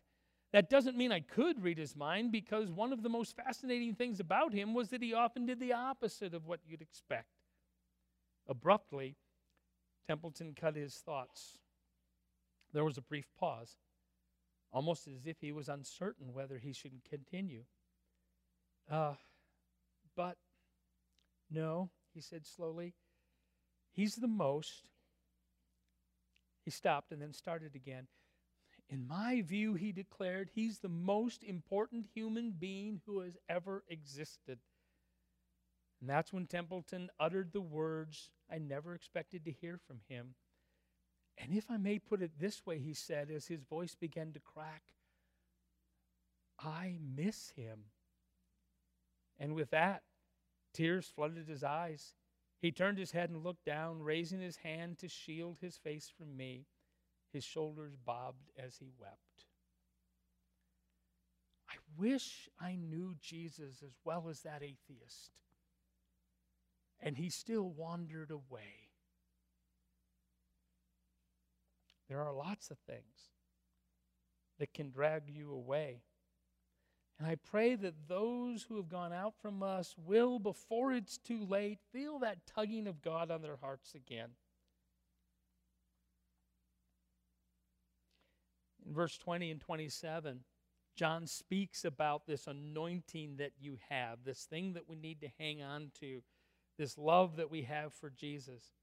That 0.52 0.70
doesn't 0.70 0.98
mean 0.98 1.12
I 1.12 1.20
could 1.20 1.64
read 1.64 1.80
his 1.80 1.96
mind 1.96 2.32
because 2.32 2.72
one 2.72 2.94
of 2.94 3.02
the 3.02 3.10
most 3.10 3.36
fascinating 3.36 3.96
things 3.96 4.20
about 4.20 4.54
him 4.54 4.74
was 4.74 4.90
that 4.90 5.02
he 5.02 5.14
often 5.14 5.46
did 5.48 5.60
the 5.60 5.74
opposite 5.74 6.34
of 6.34 6.46
what 6.46 6.60
you'd 6.68 6.82
expect. 6.82 7.30
Abruptly, 8.48 9.16
Templeton 10.08 10.54
cut 10.54 10.76
his 10.76 10.96
thoughts. 10.96 11.58
There 12.72 12.84
was 12.84 12.98
a 12.98 13.02
brief 13.02 13.26
pause, 13.40 13.78
almost 14.72 15.08
as 15.08 15.26
if 15.26 15.38
he 15.42 15.52
was 15.52 15.70
uncertain 15.70 16.34
whether 16.34 16.58
he 16.58 16.74
should 16.74 17.02
continue. 17.10 17.64
Uh, 18.90 19.14
but 20.16 20.38
no, 21.50 21.90
he 22.14 22.22
said 22.22 22.46
slowly, 22.46 22.94
he's 23.92 24.16
the 24.16 24.28
most. 24.28 24.90
He 26.66 26.72
stopped 26.72 27.12
and 27.12 27.22
then 27.22 27.34
started 27.34 27.76
again. 27.76 28.08
In 28.90 29.08
my 29.08 29.42
view, 29.42 29.74
he 29.74 29.92
declared, 29.92 30.50
he's 30.54 30.80
the 30.80 30.90
most 30.90 31.44
important 31.44 32.06
human 32.14 32.52
being 32.52 33.02
who 33.06 33.22
has 33.22 33.38
ever 33.50 33.84
existed. 33.90 34.60
And 36.00 36.10
that's 36.10 36.34
when 36.34 36.48
Templeton 36.48 37.10
uttered 37.20 37.54
the 37.54 37.62
words 37.62 38.30
I 38.52 38.58
never 38.58 38.94
expected 38.94 39.46
to 39.46 39.52
hear 39.52 39.80
from 39.88 40.02
him. 40.08 40.36
And 41.38 41.54
if 41.54 41.72
I 41.72 41.78
may 41.78 41.98
put 41.98 42.22
it 42.22 42.32
this 42.40 42.66
way, 42.66 42.78
he 42.78 42.94
said, 42.94 43.32
as 43.32 43.48
his 43.48 43.64
voice 43.64 43.96
began 43.96 44.34
to 44.34 44.40
crack, 44.40 44.84
I 46.60 46.98
miss 47.16 47.52
him. 47.56 47.86
And 49.40 49.56
with 49.56 49.72
that, 49.72 50.04
tears 50.74 51.12
flooded 51.14 51.48
his 51.48 51.64
eyes. 51.64 52.14
He 52.60 52.72
turned 52.72 52.98
his 52.98 53.12
head 53.12 53.30
and 53.30 53.44
looked 53.44 53.66
down, 53.66 54.02
raising 54.02 54.40
his 54.40 54.58
hand 54.58 55.00
to 55.00 55.08
shield 55.08 55.58
his 55.60 55.78
face 55.78 56.12
from 56.16 56.38
me. 56.38 56.66
His 57.32 57.44
shoulders 57.44 57.96
bobbed 57.96 58.52
as 58.58 58.78
he 58.78 58.92
wept. 59.00 59.48
I 61.70 61.76
wish 61.98 62.48
I 62.60 62.76
knew 62.76 63.16
Jesus 63.20 63.82
as 63.84 63.98
well 64.06 64.28
as 64.30 64.42
that 64.42 64.62
atheist. 64.62 65.42
And 67.00 67.18
he 67.18 67.30
still 67.30 67.70
wandered 67.70 68.32
away. 68.32 68.90
There 72.08 72.22
are 72.22 72.34
lots 72.34 72.70
of 72.70 72.78
things 72.78 73.32
that 74.60 74.74
can 74.74 74.92
drag 74.92 75.24
you 75.28 75.52
away. 75.52 76.04
And 77.20 77.28
I 77.28 77.36
pray 77.36 77.76
that 77.76 78.08
those 78.08 78.64
who 78.64 78.78
have 78.78 78.90
gone 78.90 79.14
out 79.14 79.36
from 79.42 79.62
us 79.62 79.96
will, 79.98 80.40
before 80.40 80.94
it's 80.94 81.18
too 81.18 81.46
late, 81.46 81.80
feel 81.92 82.20
that 82.20 82.46
tugging 82.48 82.88
of 82.88 83.02
God 83.02 83.32
on 83.32 83.42
their 83.42 83.58
hearts 83.58 83.94
again. 83.94 84.30
In 88.86 88.94
verse 88.94 89.18
20 89.18 89.52
and 89.52 89.62
27, 89.62 90.40
John 90.96 91.26
speaks 91.28 91.86
about 91.86 92.26
this 92.28 92.48
anointing 92.48 93.38
that 93.38 93.54
you 93.60 93.78
have, 93.90 94.20
this 94.26 94.44
thing 94.44 94.74
that 94.74 94.90
we 94.90 94.96
need 94.96 95.22
to 95.22 95.30
hang 95.40 95.62
on 95.62 95.92
to, 96.00 96.22
this 96.78 96.98
love 96.98 97.38
that 97.38 97.50
we 97.50 97.64
have 97.64 97.94
for 97.94 98.10
Jesus. 98.10 98.74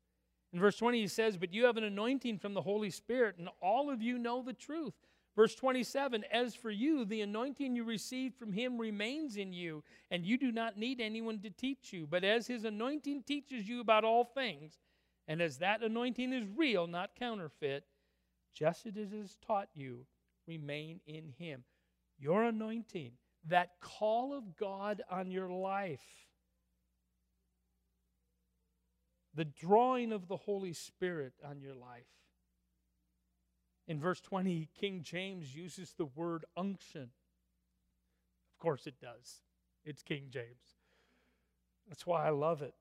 In 0.52 0.58
verse 0.58 0.76
20, 0.76 1.00
he 1.00 1.08
says, 1.08 1.36
But 1.36 1.52
you 1.52 1.66
have 1.66 1.76
an 1.76 1.84
anointing 1.84 2.38
from 2.38 2.54
the 2.54 2.62
Holy 2.62 2.90
Spirit, 2.90 3.36
and 3.38 3.48
all 3.60 3.90
of 3.90 4.02
you 4.02 4.18
know 4.18 4.42
the 4.42 4.52
truth. 4.52 4.94
Verse 5.36 5.54
27 5.54 6.24
As 6.32 6.54
for 6.54 6.70
you, 6.70 7.04
the 7.04 7.20
anointing 7.20 7.76
you 7.76 7.84
received 7.84 8.36
from 8.36 8.52
him 8.52 8.78
remains 8.78 9.36
in 9.36 9.52
you, 9.52 9.82
and 10.10 10.24
you 10.24 10.36
do 10.36 10.52
not 10.52 10.78
need 10.78 11.00
anyone 11.00 11.38
to 11.40 11.50
teach 11.50 11.92
you. 11.92 12.06
But 12.06 12.24
as 12.24 12.46
his 12.46 12.64
anointing 12.64 13.24
teaches 13.24 13.68
you 13.68 13.80
about 13.80 14.04
all 14.04 14.24
things, 14.24 14.78
and 15.28 15.40
as 15.40 15.58
that 15.58 15.82
anointing 15.82 16.32
is 16.32 16.48
real, 16.56 16.86
not 16.86 17.14
counterfeit, 17.16 17.84
just 18.54 18.86
as 18.86 18.96
it 18.96 19.12
has 19.12 19.36
taught 19.46 19.68
you, 19.74 20.06
remain 20.46 21.00
in 21.06 21.32
him. 21.38 21.62
Your 22.18 22.44
anointing, 22.44 23.12
that 23.48 23.80
call 23.80 24.36
of 24.36 24.56
God 24.56 25.02
on 25.10 25.30
your 25.30 25.48
life, 25.48 26.02
the 29.34 29.44
drawing 29.44 30.12
of 30.12 30.26
the 30.26 30.36
Holy 30.36 30.72
Spirit 30.72 31.34
on 31.48 31.60
your 31.60 31.74
life. 31.74 32.04
In 33.90 33.98
verse 33.98 34.20
20, 34.20 34.68
King 34.80 35.00
James 35.02 35.52
uses 35.52 35.94
the 35.98 36.04
word 36.04 36.44
unction. 36.56 37.10
Of 38.52 38.58
course, 38.60 38.86
it 38.86 38.94
does. 39.02 39.40
It's 39.84 40.00
King 40.04 40.26
James. 40.30 40.76
That's 41.88 42.06
why 42.06 42.24
I 42.24 42.30
love 42.30 42.62
it. 42.62 42.74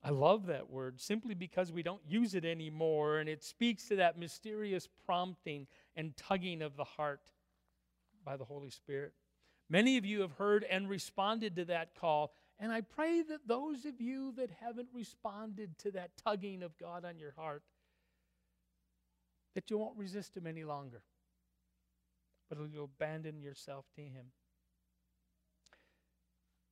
I 0.00 0.10
love 0.10 0.46
that 0.46 0.70
word 0.70 1.00
simply 1.00 1.34
because 1.34 1.72
we 1.72 1.82
don't 1.82 2.02
use 2.06 2.36
it 2.36 2.44
anymore, 2.44 3.18
and 3.18 3.28
it 3.28 3.42
speaks 3.42 3.88
to 3.88 3.96
that 3.96 4.16
mysterious 4.16 4.88
prompting 5.06 5.66
and 5.96 6.16
tugging 6.16 6.62
of 6.62 6.76
the 6.76 6.84
heart 6.84 7.32
by 8.24 8.36
the 8.36 8.44
Holy 8.44 8.70
Spirit. 8.70 9.12
Many 9.68 9.98
of 9.98 10.04
you 10.04 10.20
have 10.20 10.34
heard 10.34 10.64
and 10.70 10.88
responded 10.88 11.56
to 11.56 11.64
that 11.64 11.96
call, 11.96 12.32
and 12.60 12.70
I 12.70 12.82
pray 12.82 13.22
that 13.22 13.48
those 13.48 13.86
of 13.86 14.00
you 14.00 14.34
that 14.36 14.52
haven't 14.52 14.90
responded 14.94 15.76
to 15.78 15.90
that 15.90 16.12
tugging 16.16 16.62
of 16.62 16.78
God 16.78 17.04
on 17.04 17.18
your 17.18 17.32
heart, 17.32 17.64
that 19.54 19.70
you 19.70 19.78
won't 19.78 19.96
resist 19.96 20.36
Him 20.36 20.46
any 20.46 20.64
longer, 20.64 21.02
but 22.48 22.58
you'll 22.72 22.84
abandon 22.84 23.40
yourself 23.40 23.84
to 23.96 24.02
Him. 24.02 24.26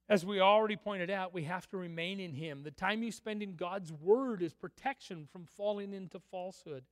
As 0.08 0.26
we 0.26 0.40
already 0.40 0.76
pointed 0.76 1.10
out, 1.10 1.32
we 1.32 1.44
have 1.44 1.68
to 1.70 1.76
remain 1.76 2.20
in 2.20 2.34
Him. 2.34 2.64
The 2.64 2.70
time 2.70 3.02
you 3.02 3.12
spend 3.12 3.42
in 3.42 3.54
God's 3.54 3.92
Word 3.92 4.42
is 4.42 4.52
protection 4.52 5.26
from 5.30 5.46
falling 5.56 5.94
into 5.94 6.18
falsehood. 6.30 6.84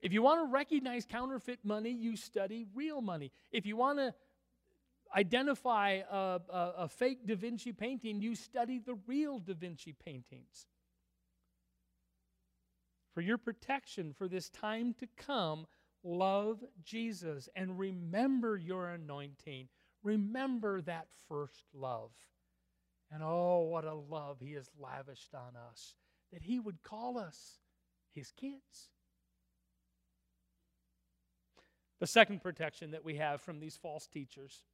If 0.00 0.12
you 0.12 0.22
want 0.22 0.46
to 0.46 0.52
recognize 0.52 1.04
counterfeit 1.04 1.60
money, 1.64 1.90
you 1.90 2.16
study 2.16 2.66
real 2.74 3.00
money. 3.00 3.32
If 3.52 3.66
you 3.66 3.76
want 3.76 3.98
to 3.98 4.14
identify 5.14 6.00
a, 6.10 6.16
a, 6.16 6.74
a, 6.78 6.88
fake 6.88 7.26
Da 7.26 7.34
Vinci 7.34 7.72
painting, 7.72 8.20
you 8.20 8.34
study 8.34 8.78
the 8.78 8.96
real 9.06 9.38
Da 9.38 9.54
Vinci 9.54 9.92
paintings. 9.92 10.66
For 13.14 13.20
your 13.20 13.38
protection 13.38 14.12
for 14.12 14.28
this 14.28 14.48
time 14.48 14.94
to 15.00 15.08
come, 15.16 15.66
love 16.04 16.64
Jesus 16.84 17.48
and 17.56 17.78
remember 17.78 18.56
your 18.56 18.88
anointing. 18.88 19.68
Remember 20.02 20.80
that 20.82 21.08
first 21.28 21.64
love. 21.74 22.10
And 23.12 23.22
oh, 23.22 23.66
what 23.70 23.84
a 23.84 23.94
love 23.94 24.38
He 24.40 24.52
has 24.52 24.70
lavished 24.78 25.34
on 25.34 25.56
us 25.70 25.94
that 26.32 26.42
He 26.42 26.60
would 26.60 26.82
call 26.82 27.18
us 27.18 27.58
His 28.14 28.30
kids. 28.30 28.90
The 31.98 32.06
second 32.06 32.42
protection 32.42 32.92
that 32.92 33.04
we 33.04 33.16
have 33.16 33.42
from 33.42 33.60
these 33.60 33.76
false 33.76 34.06
teachers, 34.06 34.64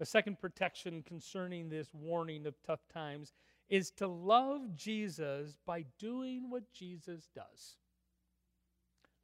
the 0.00 0.06
second 0.06 0.40
protection 0.40 1.02
concerning 1.02 1.68
this 1.68 1.88
warning 1.92 2.46
of 2.46 2.54
tough 2.66 2.88
times, 2.92 3.34
is 3.70 3.90
to 3.92 4.08
love 4.08 4.76
Jesus 4.76 5.56
by 5.64 5.84
doing 5.98 6.50
what 6.50 6.70
Jesus 6.72 7.28
does. 7.34 7.76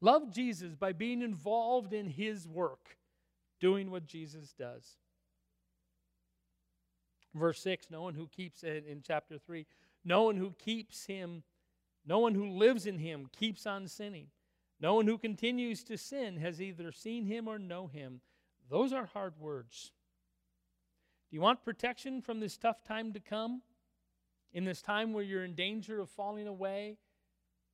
Love 0.00 0.32
Jesus 0.32 0.74
by 0.74 0.92
being 0.92 1.20
involved 1.20 1.92
in 1.92 2.06
His 2.06 2.46
work, 2.46 2.96
doing 3.61 3.90
what 3.90 4.06
Jesus 4.06 4.54
does. 4.56 4.96
Verse 7.35 7.61
6 7.61 7.88
No 7.90 8.02
one 8.02 8.14
who 8.14 8.28
keeps 8.28 8.62
it 8.62 8.87
in 8.87 9.02
chapter 9.02 9.37
3, 9.37 9.66
no 10.04 10.22
one 10.22 10.37
who 10.37 10.52
keeps 10.52 11.06
him, 11.06 11.42
no 12.06 12.20
one 12.20 12.35
who 12.35 12.48
lives 12.48 12.87
in 12.87 12.98
him 12.98 13.26
keeps 13.37 13.66
on 13.66 13.88
sinning. 13.88 14.28
No 14.78 14.94
one 14.94 15.06
who 15.06 15.18
continues 15.18 15.82
to 15.85 15.96
sin 15.96 16.37
has 16.37 16.61
either 16.61 16.92
seen 16.92 17.24
him 17.24 17.48
or 17.48 17.59
know 17.59 17.87
him. 17.87 18.20
Those 18.68 18.92
are 18.92 19.06
hard 19.06 19.35
words. 19.40 19.92
Do 21.30 21.37
you 21.37 21.40
want 21.40 21.64
protection 21.64 22.20
from 22.20 22.40
this 22.40 22.56
tough 22.56 22.85
time 22.85 23.12
to 23.14 23.20
come? 23.20 23.62
In 24.52 24.64
this 24.64 24.82
time 24.82 25.12
where 25.12 25.24
you're 25.24 25.44
in 25.44 25.54
danger 25.54 26.00
of 26.00 26.11
falling 26.11 26.46
away, 26.46 26.98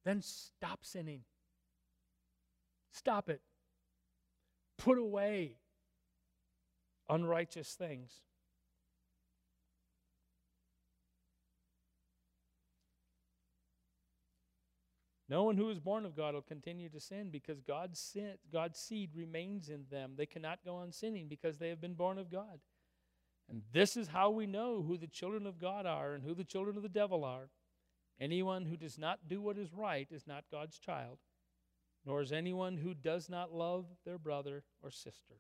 then 0.05 0.21
stop 0.23 0.81
sinning. 0.85 1.23
Stop 2.93 3.29
it. 3.29 3.41
Put 4.79 4.99
away 4.99 5.57
unrighteous 7.09 7.75
things. 7.75 8.13
No 15.29 15.45
one 15.45 15.57
who 15.57 15.71
is 15.71 15.81
born 15.81 16.05
of 16.05 16.15
God 16.15 16.35
will 16.35 16.43
continue 16.43 16.91
to 16.91 17.01
sin 17.01 17.31
because 17.31 17.61
God's, 17.63 17.99
sin, 17.99 18.35
God's 18.53 18.79
seed 18.79 19.13
remains 19.15 19.71
in 19.71 19.87
them. 19.91 20.13
They 20.15 20.27
cannot 20.27 20.59
go 20.63 20.75
on 20.75 20.93
sinning 20.93 21.27
because 21.27 21.57
they 21.57 21.71
have 21.71 21.81
been 21.81 21.95
born 21.95 22.19
of 22.19 22.31
God. 22.31 22.61
And 23.53 23.63
this 23.71 23.99
is 23.99 24.09
how 24.09 24.31
we 24.31 24.47
know 24.47 24.83
who 24.83 24.97
the 24.97 25.07
children 25.07 25.47
of 25.47 25.61
God 25.61 25.85
are 25.85 26.15
and 26.15 26.25
who 26.25 26.35
the 26.35 26.43
children 26.43 26.79
of 26.79 26.83
the 26.83 26.89
devil 26.89 27.23
are. 27.23 27.51
Anyone 28.19 28.65
who 28.65 28.79
does 28.79 28.97
not 28.97 29.29
do 29.29 29.43
what 29.43 29.59
is 29.59 29.75
right 29.75 30.09
is 30.11 30.27
not 30.27 30.45
God's 30.51 30.79
child, 30.79 31.19
nor 32.07 32.23
is 32.23 32.33
anyone 32.33 32.79
who 32.79 32.95
does 32.95 33.29
not 33.29 33.53
love 33.53 33.85
their 34.07 34.17
brother 34.17 34.65
or 34.83 34.91
sister. 34.91 35.35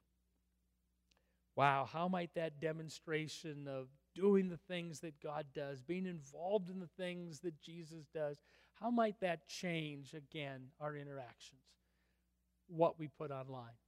Wow, 1.56 1.88
how 1.90 2.06
might 2.06 2.34
that 2.34 2.60
demonstration 2.60 3.66
of 3.66 3.88
doing 4.14 4.50
the 4.50 4.58
things 4.58 5.00
that 5.00 5.22
God 5.22 5.46
does, 5.54 5.80
being 5.80 6.06
involved 6.06 6.68
in 6.68 6.80
the 6.80 6.90
things 6.98 7.40
that 7.40 7.62
Jesus 7.62 8.04
does, 8.12 8.42
how 8.74 8.90
might 8.90 9.20
that 9.20 9.48
change 9.48 10.12
again 10.12 10.68
our 10.80 10.96
interactions? 10.96 11.62
What 12.68 12.98
we 12.98 13.08
put 13.08 13.30
online, 13.30 13.78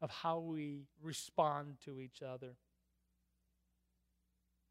of 0.00 0.10
how 0.10 0.40
we 0.40 0.86
respond 1.00 1.76
to 1.84 2.00
each 2.00 2.20
other. 2.20 2.56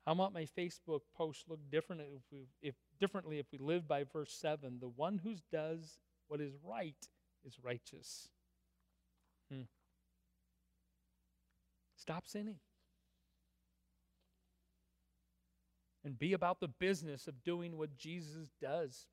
How 0.06 0.14
might 0.14 0.34
my 0.34 0.46
Facebook 0.58 1.02
post 1.16 1.46
look 1.48 1.60
different 1.72 2.02
if 2.02 2.24
we, 2.32 2.48
if 2.62 2.76
differently 3.00 3.40
if 3.40 3.46
we 3.52 3.58
live 3.58 3.88
by 3.88 4.04
verse 4.04 4.34
7? 4.34 4.80
The 4.80 4.90
one 4.90 5.20
who 5.24 5.36
does 5.52 5.98
what 6.28 6.42
is 6.42 6.54
right 6.64 7.08
is 7.46 7.58
righteous. 7.64 8.28
Hmm. 9.52 9.62
Stop 11.96 12.28
sinning. 12.28 12.58
And 16.04 16.20
be 16.20 16.34
about 16.34 16.60
the 16.60 16.68
business 16.68 17.28
of 17.28 17.44
doing 17.46 17.78
what 17.78 17.96
Jesus 17.96 18.50
does. 18.62 19.08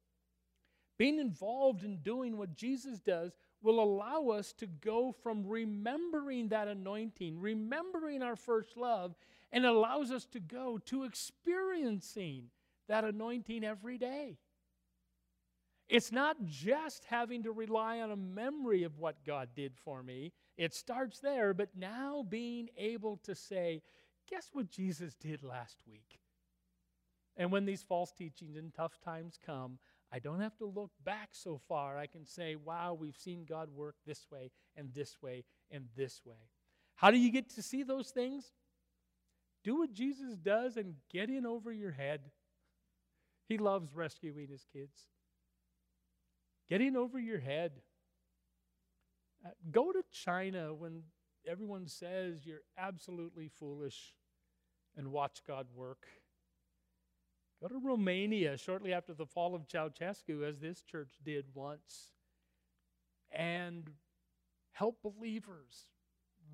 Being 0.98 1.20
involved 1.20 1.84
in 1.84 1.98
doing 1.98 2.36
what 2.36 2.56
Jesus 2.56 3.00
does 3.00 3.32
will 3.62 3.80
allow 3.80 4.28
us 4.30 4.52
to 4.54 4.66
go 4.66 5.14
from 5.22 5.46
remembering 5.46 6.48
that 6.48 6.66
anointing, 6.66 7.40
remembering 7.40 8.22
our 8.22 8.36
first 8.36 8.76
love, 8.76 9.14
and 9.52 9.64
allows 9.64 10.10
us 10.10 10.26
to 10.26 10.40
go 10.40 10.78
to 10.86 11.04
experiencing 11.04 12.44
that 12.88 13.04
anointing 13.04 13.64
every 13.64 13.98
day. 13.98 14.38
It's 15.88 16.12
not 16.12 16.36
just 16.46 17.04
having 17.06 17.42
to 17.42 17.52
rely 17.52 18.00
on 18.00 18.12
a 18.12 18.16
memory 18.16 18.84
of 18.84 18.98
what 18.98 19.24
God 19.26 19.48
did 19.56 19.72
for 19.76 20.02
me. 20.04 20.32
It 20.56 20.72
starts 20.72 21.18
there, 21.18 21.52
but 21.52 21.70
now 21.76 22.24
being 22.28 22.68
able 22.76 23.16
to 23.24 23.34
say, 23.34 23.82
guess 24.28 24.50
what 24.52 24.70
Jesus 24.70 25.14
did 25.14 25.42
last 25.42 25.78
week? 25.88 26.20
And 27.36 27.50
when 27.50 27.64
these 27.64 27.82
false 27.82 28.12
teachings 28.12 28.56
and 28.56 28.72
tough 28.72 29.00
times 29.00 29.38
come, 29.44 29.78
I 30.12 30.18
don't 30.18 30.40
have 30.40 30.56
to 30.58 30.66
look 30.66 30.90
back 31.04 31.30
so 31.32 31.60
far. 31.68 31.98
I 31.98 32.06
can 32.06 32.24
say, 32.24 32.56
wow, 32.56 32.94
we've 32.94 33.16
seen 33.16 33.44
God 33.48 33.68
work 33.74 33.96
this 34.06 34.26
way 34.30 34.50
and 34.76 34.92
this 34.94 35.16
way 35.22 35.44
and 35.70 35.86
this 35.96 36.20
way. 36.24 36.50
How 36.96 37.10
do 37.10 37.18
you 37.18 37.32
get 37.32 37.50
to 37.54 37.62
see 37.62 37.82
those 37.82 38.10
things? 38.10 38.52
Do 39.62 39.78
what 39.78 39.92
Jesus 39.92 40.36
does 40.36 40.76
and 40.76 40.94
get 41.10 41.28
in 41.28 41.46
over 41.46 41.72
your 41.72 41.92
head. 41.92 42.20
He 43.48 43.58
loves 43.58 43.94
rescuing 43.94 44.48
his 44.48 44.64
kids. 44.72 45.08
Get 46.68 46.80
in 46.80 46.96
over 46.96 47.18
your 47.18 47.40
head. 47.40 47.72
Uh, 49.44 49.50
go 49.70 49.92
to 49.92 50.02
China 50.12 50.72
when 50.72 51.02
everyone 51.46 51.88
says 51.88 52.46
you're 52.46 52.62
absolutely 52.78 53.48
foolish 53.48 54.14
and 54.96 55.08
watch 55.08 55.42
God 55.46 55.66
work. 55.74 56.06
Go 57.60 57.68
to 57.68 57.80
Romania 57.82 58.56
shortly 58.56 58.92
after 58.92 59.12
the 59.12 59.26
fall 59.26 59.54
of 59.54 59.68
Ceausescu, 59.68 60.48
as 60.48 60.58
this 60.58 60.82
church 60.82 61.18
did 61.24 61.44
once, 61.52 62.12
and 63.30 63.90
help 64.72 65.02
believers 65.02 65.86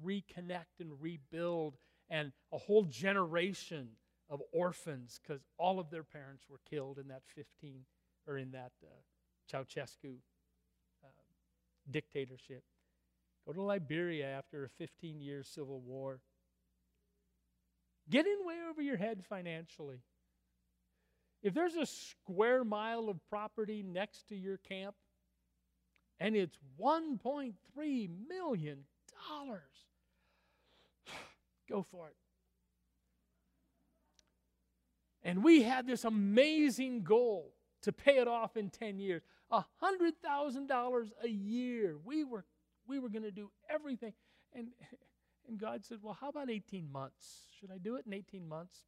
reconnect 0.04 0.80
and 0.80 1.00
rebuild, 1.00 1.76
and 2.08 2.32
a 2.52 2.58
whole 2.58 2.84
generation 2.84 3.88
of 4.28 4.42
orphans, 4.52 5.20
because 5.22 5.42
all 5.58 5.78
of 5.78 5.90
their 5.90 6.02
parents 6.02 6.44
were 6.48 6.60
killed 6.68 6.98
in 6.98 7.08
that 7.08 7.22
15 7.34 7.84
or 8.26 8.38
in 8.38 8.50
that 8.52 8.72
uh, 8.82 8.88
Ceausescu 9.52 10.14
uh, 11.04 11.08
dictatorship. 11.90 12.64
Go 13.46 13.52
to 13.52 13.62
Liberia 13.62 14.26
after 14.26 14.64
a 14.64 14.68
15 14.68 15.20
year 15.20 15.42
civil 15.42 15.80
war. 15.80 16.20
Get 18.10 18.26
in 18.26 18.38
way 18.44 18.56
over 18.68 18.82
your 18.82 18.96
head 18.96 19.24
financially. 19.28 20.00
If 21.42 21.54
there's 21.54 21.76
a 21.76 21.86
square 21.86 22.64
mile 22.64 23.08
of 23.08 23.18
property 23.28 23.84
next 23.84 24.28
to 24.28 24.36
your 24.36 24.56
camp 24.58 24.96
and 26.18 26.34
it's 26.34 26.58
$1.3 26.80 27.54
million, 28.28 28.78
go 31.68 31.82
for 31.90 32.08
it. 32.08 32.16
And 35.22 35.42
we 35.42 35.62
had 35.62 35.86
this 35.86 36.04
amazing 36.04 37.02
goal 37.02 37.52
to 37.82 37.92
pay 37.92 38.18
it 38.18 38.28
off 38.28 38.56
in 38.56 38.70
10 38.70 38.98
years 38.98 39.22
$100,000 39.52 41.08
a 41.22 41.28
year. 41.28 41.96
We 42.04 42.24
were, 42.24 42.44
we 42.86 42.98
were 42.98 43.08
going 43.08 43.22
to 43.22 43.30
do 43.30 43.50
everything. 43.68 44.12
And, 44.52 44.68
and 45.48 45.58
God 45.58 45.84
said, 45.84 45.98
Well, 46.02 46.16
how 46.20 46.28
about 46.28 46.50
18 46.50 46.90
months? 46.90 47.42
Should 47.58 47.70
I 47.70 47.78
do 47.78 47.96
it 47.96 48.06
in 48.06 48.12
18 48.12 48.48
months? 48.48 48.78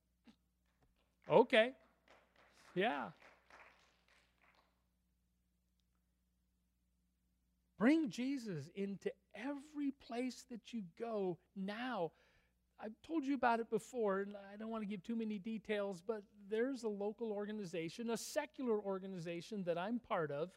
Okay. 1.30 1.72
Yeah. 2.74 3.08
Bring 7.78 8.10
Jesus 8.10 8.68
into 8.74 9.12
every 9.34 9.92
place 10.06 10.44
that 10.50 10.72
you 10.72 10.82
go 10.98 11.38
now. 11.54 12.10
I've 12.80 12.94
told 13.04 13.24
you 13.24 13.34
about 13.34 13.58
it 13.58 13.70
before, 13.70 14.20
and 14.20 14.36
I 14.52 14.56
don't 14.56 14.70
want 14.70 14.82
to 14.82 14.88
give 14.88 15.02
too 15.02 15.16
many 15.16 15.38
details, 15.38 16.00
but 16.06 16.22
there's 16.48 16.84
a 16.84 16.88
local 16.88 17.32
organization, 17.32 18.10
a 18.10 18.16
secular 18.16 18.78
organization 18.78 19.64
that 19.64 19.76
I'm 19.76 19.98
part 19.98 20.30
of, 20.30 20.50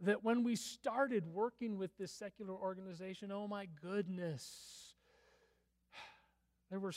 that 0.00 0.24
when 0.24 0.44
we 0.44 0.56
started 0.56 1.26
working 1.26 1.76
with 1.76 1.96
this 1.98 2.12
secular 2.12 2.54
organization, 2.54 3.30
oh 3.30 3.46
my 3.46 3.66
goodness, 3.82 4.94
there 6.70 6.80
were 6.80 6.94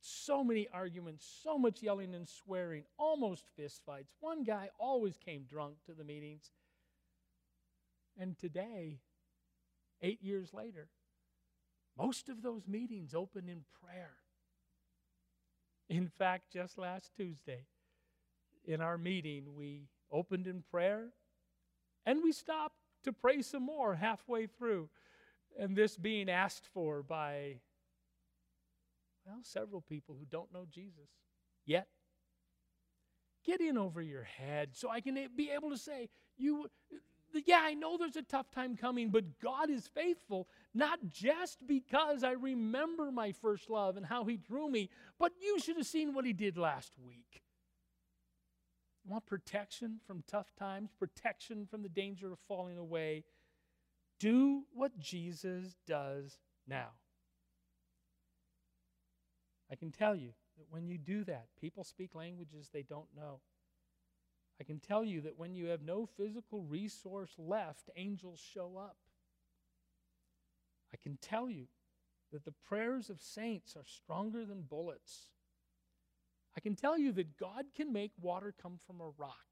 so 0.00 0.42
many 0.42 0.66
arguments, 0.72 1.26
so 1.42 1.58
much 1.58 1.82
yelling 1.82 2.14
and 2.14 2.26
swearing, 2.26 2.84
almost 2.96 3.44
fistfights. 3.58 4.14
One 4.20 4.44
guy 4.44 4.70
always 4.78 5.18
came 5.18 5.42
drunk 5.42 5.74
to 5.86 5.92
the 5.92 6.04
meetings. 6.04 6.52
And 8.18 8.38
today, 8.38 9.00
eight 10.00 10.22
years 10.22 10.54
later, 10.54 10.88
most 12.00 12.28
of 12.28 12.42
those 12.42 12.66
meetings 12.66 13.14
open 13.14 13.48
in 13.48 13.64
prayer. 13.84 14.12
In 15.88 16.08
fact, 16.08 16.52
just 16.52 16.78
last 16.78 17.10
Tuesday, 17.16 17.66
in 18.64 18.80
our 18.80 18.96
meeting, 18.96 19.54
we 19.54 19.88
opened 20.10 20.46
in 20.46 20.62
prayer 20.70 21.08
and 22.06 22.22
we 22.22 22.32
stopped 22.32 22.76
to 23.04 23.12
pray 23.12 23.42
some 23.42 23.64
more 23.64 23.94
halfway 23.94 24.46
through. 24.46 24.88
And 25.58 25.76
this 25.76 25.96
being 25.96 26.30
asked 26.30 26.66
for 26.72 27.02
by 27.02 27.56
well, 29.26 29.40
several 29.42 29.82
people 29.82 30.16
who 30.18 30.24
don't 30.24 30.52
know 30.52 30.66
Jesus 30.70 31.10
yet. 31.66 31.88
Get 33.44 33.60
in 33.60 33.76
over 33.76 34.00
your 34.00 34.24
head 34.24 34.70
so 34.72 34.88
I 34.88 35.00
can 35.00 35.18
be 35.36 35.50
able 35.50 35.70
to 35.70 35.78
say, 35.78 36.08
you 36.38 36.70
yeah, 37.46 37.60
I 37.62 37.74
know 37.74 37.96
there's 37.96 38.16
a 38.16 38.22
tough 38.22 38.50
time 38.50 38.76
coming, 38.76 39.10
but 39.10 39.38
God 39.40 39.70
is 39.70 39.86
faithful, 39.86 40.48
not 40.74 40.98
just 41.08 41.66
because 41.66 42.24
I 42.24 42.32
remember 42.32 43.10
my 43.10 43.32
first 43.32 43.70
love 43.70 43.96
and 43.96 44.06
how 44.06 44.24
He 44.24 44.36
drew 44.36 44.68
me, 44.70 44.90
but 45.18 45.32
you 45.40 45.58
should 45.60 45.76
have 45.76 45.86
seen 45.86 46.14
what 46.14 46.24
He 46.24 46.32
did 46.32 46.58
last 46.58 46.94
week. 46.98 47.42
You 49.04 49.12
want 49.12 49.26
protection 49.26 50.00
from 50.06 50.22
tough 50.26 50.54
times, 50.58 50.90
protection 50.98 51.66
from 51.70 51.82
the 51.82 51.88
danger 51.88 52.32
of 52.32 52.38
falling 52.46 52.78
away. 52.78 53.24
Do 54.18 54.64
what 54.72 54.98
Jesus 54.98 55.76
does 55.86 56.38
now. 56.66 56.90
I 59.70 59.76
can 59.76 59.90
tell 59.90 60.14
you 60.16 60.32
that 60.58 60.66
when 60.70 60.88
you 60.88 60.98
do 60.98 61.24
that, 61.24 61.46
people 61.60 61.84
speak 61.84 62.14
languages 62.14 62.68
they 62.72 62.82
don't 62.82 63.08
know. 63.16 63.40
I 64.60 64.64
can 64.64 64.78
tell 64.78 65.02
you 65.02 65.22
that 65.22 65.38
when 65.38 65.54
you 65.54 65.66
have 65.66 65.82
no 65.82 66.04
physical 66.04 66.62
resource 66.62 67.34
left, 67.38 67.88
angels 67.96 68.38
show 68.38 68.76
up. 68.76 68.96
I 70.92 70.98
can 71.02 71.16
tell 71.16 71.48
you 71.48 71.68
that 72.30 72.44
the 72.44 72.52
prayers 72.68 73.08
of 73.08 73.22
saints 73.22 73.74
are 73.74 73.86
stronger 73.86 74.44
than 74.44 74.62
bullets. 74.62 75.30
I 76.54 76.60
can 76.60 76.76
tell 76.76 76.98
you 76.98 77.10
that 77.12 77.38
God 77.38 77.66
can 77.74 77.90
make 77.92 78.12
water 78.20 78.52
come 78.60 78.76
from 78.86 79.00
a 79.00 79.10
rock. 79.16 79.46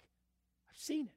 I've 0.68 0.76
seen 0.76 1.06
it. 1.06 1.12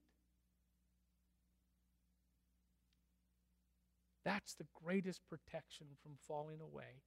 That's 4.24 4.54
the 4.54 4.68
greatest 4.82 5.22
protection 5.28 5.88
from 6.02 6.14
falling 6.28 6.62
away. 6.62 7.02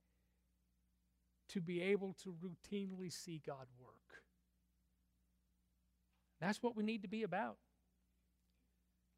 To 1.50 1.60
be 1.60 1.80
able 1.80 2.14
to 2.24 2.34
routinely 2.44 3.12
see 3.12 3.40
God 3.46 3.68
work. 3.80 4.03
That's 6.44 6.62
what 6.62 6.76
we 6.76 6.84
need 6.84 7.02
to 7.02 7.08
be 7.08 7.22
about. 7.22 7.56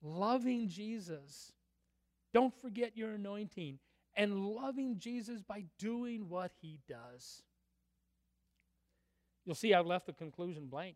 Loving 0.01 0.69
Jesus. 0.69 1.51
Don't 2.33 2.55
forget 2.63 2.97
your 2.97 3.11
anointing. 3.11 3.81
And 4.15 4.47
loving 4.47 5.01
Jesus 5.01 5.43
by 5.43 5.65
doing 5.77 6.29
what 6.29 6.53
he 6.63 6.79
does. 6.89 7.43
You'll 9.45 9.57
see 9.57 9.75
I've 9.75 9.87
left 9.87 10.07
the 10.07 10.13
conclusion 10.13 10.69
blank. 10.69 10.95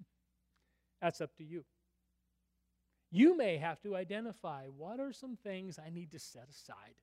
That's 1.02 1.20
up 1.20 1.36
to 1.38 1.44
you. 1.44 1.64
You 3.10 3.36
may 3.36 3.56
have 3.56 3.82
to 3.82 3.96
identify 3.96 4.66
what 4.66 5.00
are 5.00 5.12
some 5.12 5.36
things 5.36 5.76
I 5.84 5.90
need 5.90 6.12
to 6.12 6.20
set 6.20 6.46
aside. 6.48 6.94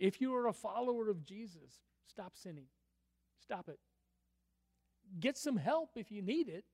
If 0.00 0.20
you 0.20 0.34
are 0.34 0.48
a 0.48 0.52
follower 0.52 1.08
of 1.08 1.24
Jesus, 1.24 1.78
stop 2.08 2.32
sinning. 2.34 2.66
Stop 3.40 3.68
it. 3.68 3.78
Get 5.18 5.36
some 5.38 5.56
help 5.56 5.90
if 5.96 6.10
you 6.10 6.22
need 6.22 6.48
it. 6.48 6.64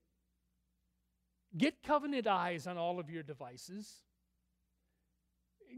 Get 1.57 1.83
covenant 1.83 2.27
eyes 2.27 2.67
on 2.67 2.79
all 2.79 2.99
of 2.99 3.11
your 3.11 3.23
devices. 3.23 3.91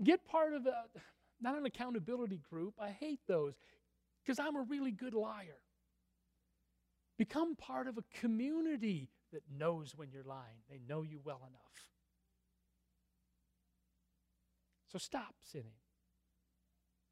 Get 0.03 0.25
part 0.25 0.53
of 0.55 0.67
a, 0.67 0.85
not 1.41 1.57
an 1.57 1.67
accountability 1.67 2.41
group. 2.49 2.75
I 2.81 2.91
hate 2.91 3.21
those 3.27 3.55
because 4.25 4.39
I'm 4.39 4.57
a 4.57 4.63
really 4.63 4.93
good 4.93 5.15
liar. 5.15 5.59
Become 7.19 7.57
part 7.57 7.87
of 7.87 7.99
a 7.99 8.05
community 8.21 9.11
that 9.33 9.43
knows 9.57 9.95
when 9.97 10.11
you're 10.13 10.25
lying, 10.25 10.63
they 10.71 10.81
know 10.89 11.03
you 11.03 11.21
well 11.23 11.41
enough. 11.49 11.91
So 14.91 14.99
stop 14.99 15.35
sinning. 15.43 15.75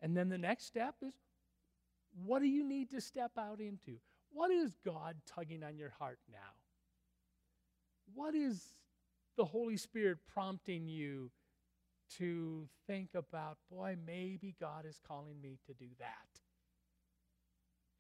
And 0.01 0.17
then 0.17 0.29
the 0.29 0.39
next 0.39 0.67
step 0.67 0.95
is 1.03 1.15
what 2.25 2.41
do 2.41 2.47
you 2.47 2.65
need 2.65 2.91
to 2.91 3.01
step 3.01 3.33
out 3.39 3.61
into? 3.61 3.99
What 4.33 4.51
is 4.51 4.75
God 4.85 5.17
tugging 5.27 5.63
on 5.63 5.77
your 5.77 5.91
heart 5.91 6.19
now? 6.31 6.39
What 8.15 8.35
is 8.35 8.63
the 9.37 9.45
Holy 9.45 9.77
Spirit 9.77 10.19
prompting 10.33 10.87
you 10.87 11.31
to 12.19 12.69
think 12.87 13.11
about, 13.15 13.59
boy, 13.71 13.97
maybe 14.07 14.55
God 14.61 14.85
is 14.87 15.01
calling 15.07 15.41
me 15.41 15.59
to 15.67 15.75
do 15.75 15.89
that? 15.99 16.41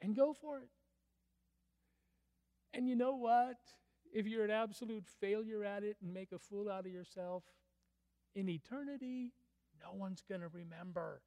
And 0.01 0.16
go 0.16 0.33
for 0.33 0.59
it. 0.59 0.68
And 2.74 2.89
you 2.89 2.97
know 2.97 3.14
what? 3.14 3.57
If 4.12 4.26
you're 4.26 4.45
an 4.45 4.51
absolute 4.51 5.05
failure 5.20 5.64
at 5.64 5.85
it 5.85 5.97
and 6.03 6.12
make 6.12 6.33
a 6.33 6.39
fool 6.39 6.70
out 6.70 6.87
of 6.87 6.93
yourself, 6.93 7.45
in 8.35 8.49
eternity, 8.49 9.33
no 9.83 9.93
one's 9.95 10.22
going 10.28 10.41
to 10.41 10.49
remember. 10.49 11.20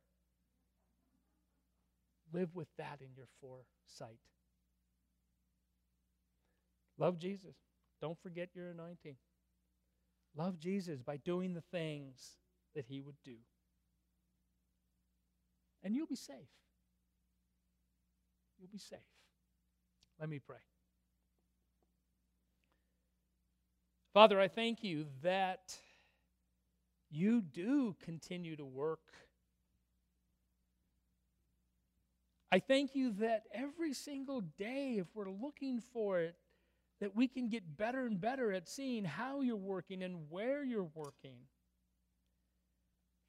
Live 2.33 2.55
with 2.55 2.67
that 2.77 2.99
in 3.01 3.09
your 3.15 3.27
foresight. 3.39 4.19
Love 6.97 7.19
Jesus. 7.19 7.55
Don't 8.01 8.21
forget 8.21 8.49
your 8.53 8.69
anointing. 8.69 9.15
Love 10.35 10.59
Jesus 10.59 11.01
by 11.01 11.17
doing 11.17 11.53
the 11.53 11.63
things 11.71 12.37
that 12.75 12.85
he 12.87 13.01
would 13.01 13.15
do. 13.23 13.35
And 15.83 15.95
you'll 15.95 16.07
be 16.07 16.15
safe. 16.15 16.35
You'll 18.59 18.71
be 18.71 18.77
safe. 18.77 18.99
Let 20.19 20.29
me 20.29 20.39
pray. 20.39 20.57
Father, 24.13 24.39
I 24.39 24.47
thank 24.47 24.83
you 24.83 25.05
that 25.23 25.75
you 27.11 27.41
do 27.41 27.95
continue 28.03 28.55
to 28.55 28.65
work. 28.65 29.13
I 32.51 32.59
thank 32.59 32.95
you 32.95 33.11
that 33.19 33.43
every 33.53 33.93
single 33.93 34.41
day, 34.41 34.95
if 34.99 35.07
we're 35.13 35.29
looking 35.29 35.81
for 35.81 36.19
it, 36.19 36.35
that 37.01 37.15
we 37.15 37.27
can 37.27 37.49
get 37.49 37.77
better 37.77 38.05
and 38.05 38.19
better 38.19 38.51
at 38.51 38.69
seeing 38.69 39.03
how 39.03 39.41
you're 39.41 39.55
working 39.55 40.01
and 40.03 40.29
where 40.29 40.63
you're 40.63 40.89
working. 40.93 41.37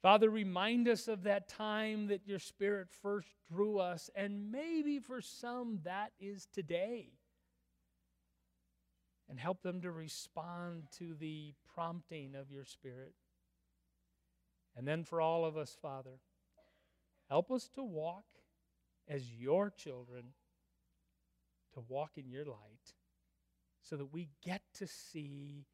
Father, 0.01 0.29
remind 0.29 0.87
us 0.87 1.07
of 1.07 1.23
that 1.23 1.49
time 1.49 2.07
that 2.07 2.25
your 2.25 2.39
Spirit 2.39 2.87
first 3.01 3.27
drew 3.51 3.79
us, 3.79 4.09
and 4.15 4.51
maybe 4.51 4.99
for 4.99 5.21
some 5.21 5.79
that 5.83 6.11
is 6.19 6.47
today. 6.53 7.09
And 9.29 9.39
help 9.39 9.61
them 9.61 9.81
to 9.81 9.91
respond 9.91 10.83
to 10.99 11.13
the 11.15 11.53
prompting 11.73 12.35
of 12.35 12.51
your 12.51 12.63
Spirit. 12.63 13.15
And 14.77 14.87
then 14.87 15.03
for 15.03 15.19
all 15.19 15.43
of 15.43 15.57
us, 15.57 15.75
Father, 15.81 16.19
help 17.27 17.51
us 17.51 17.67
to 17.75 17.83
walk 17.83 18.25
as 19.09 19.29
your 19.33 19.71
children, 19.71 20.25
to 21.73 21.83
walk 21.89 22.11
in 22.15 22.29
your 22.29 22.45
light 22.45 22.93
so 23.87 23.95
that 23.95 24.13
we 24.13 24.29
get 24.43 24.61
to 24.75 24.87
see 24.87 25.65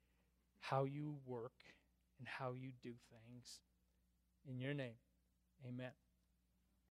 how 0.59 0.84
you 0.84 1.16
work 1.26 1.74
and 2.20 2.28
how 2.28 2.53
you 2.53 2.72
do 2.82 2.93
things. 3.09 3.61
In 4.47 4.59
your 4.59 4.74
name, 4.74 4.97
amen. 5.68 5.91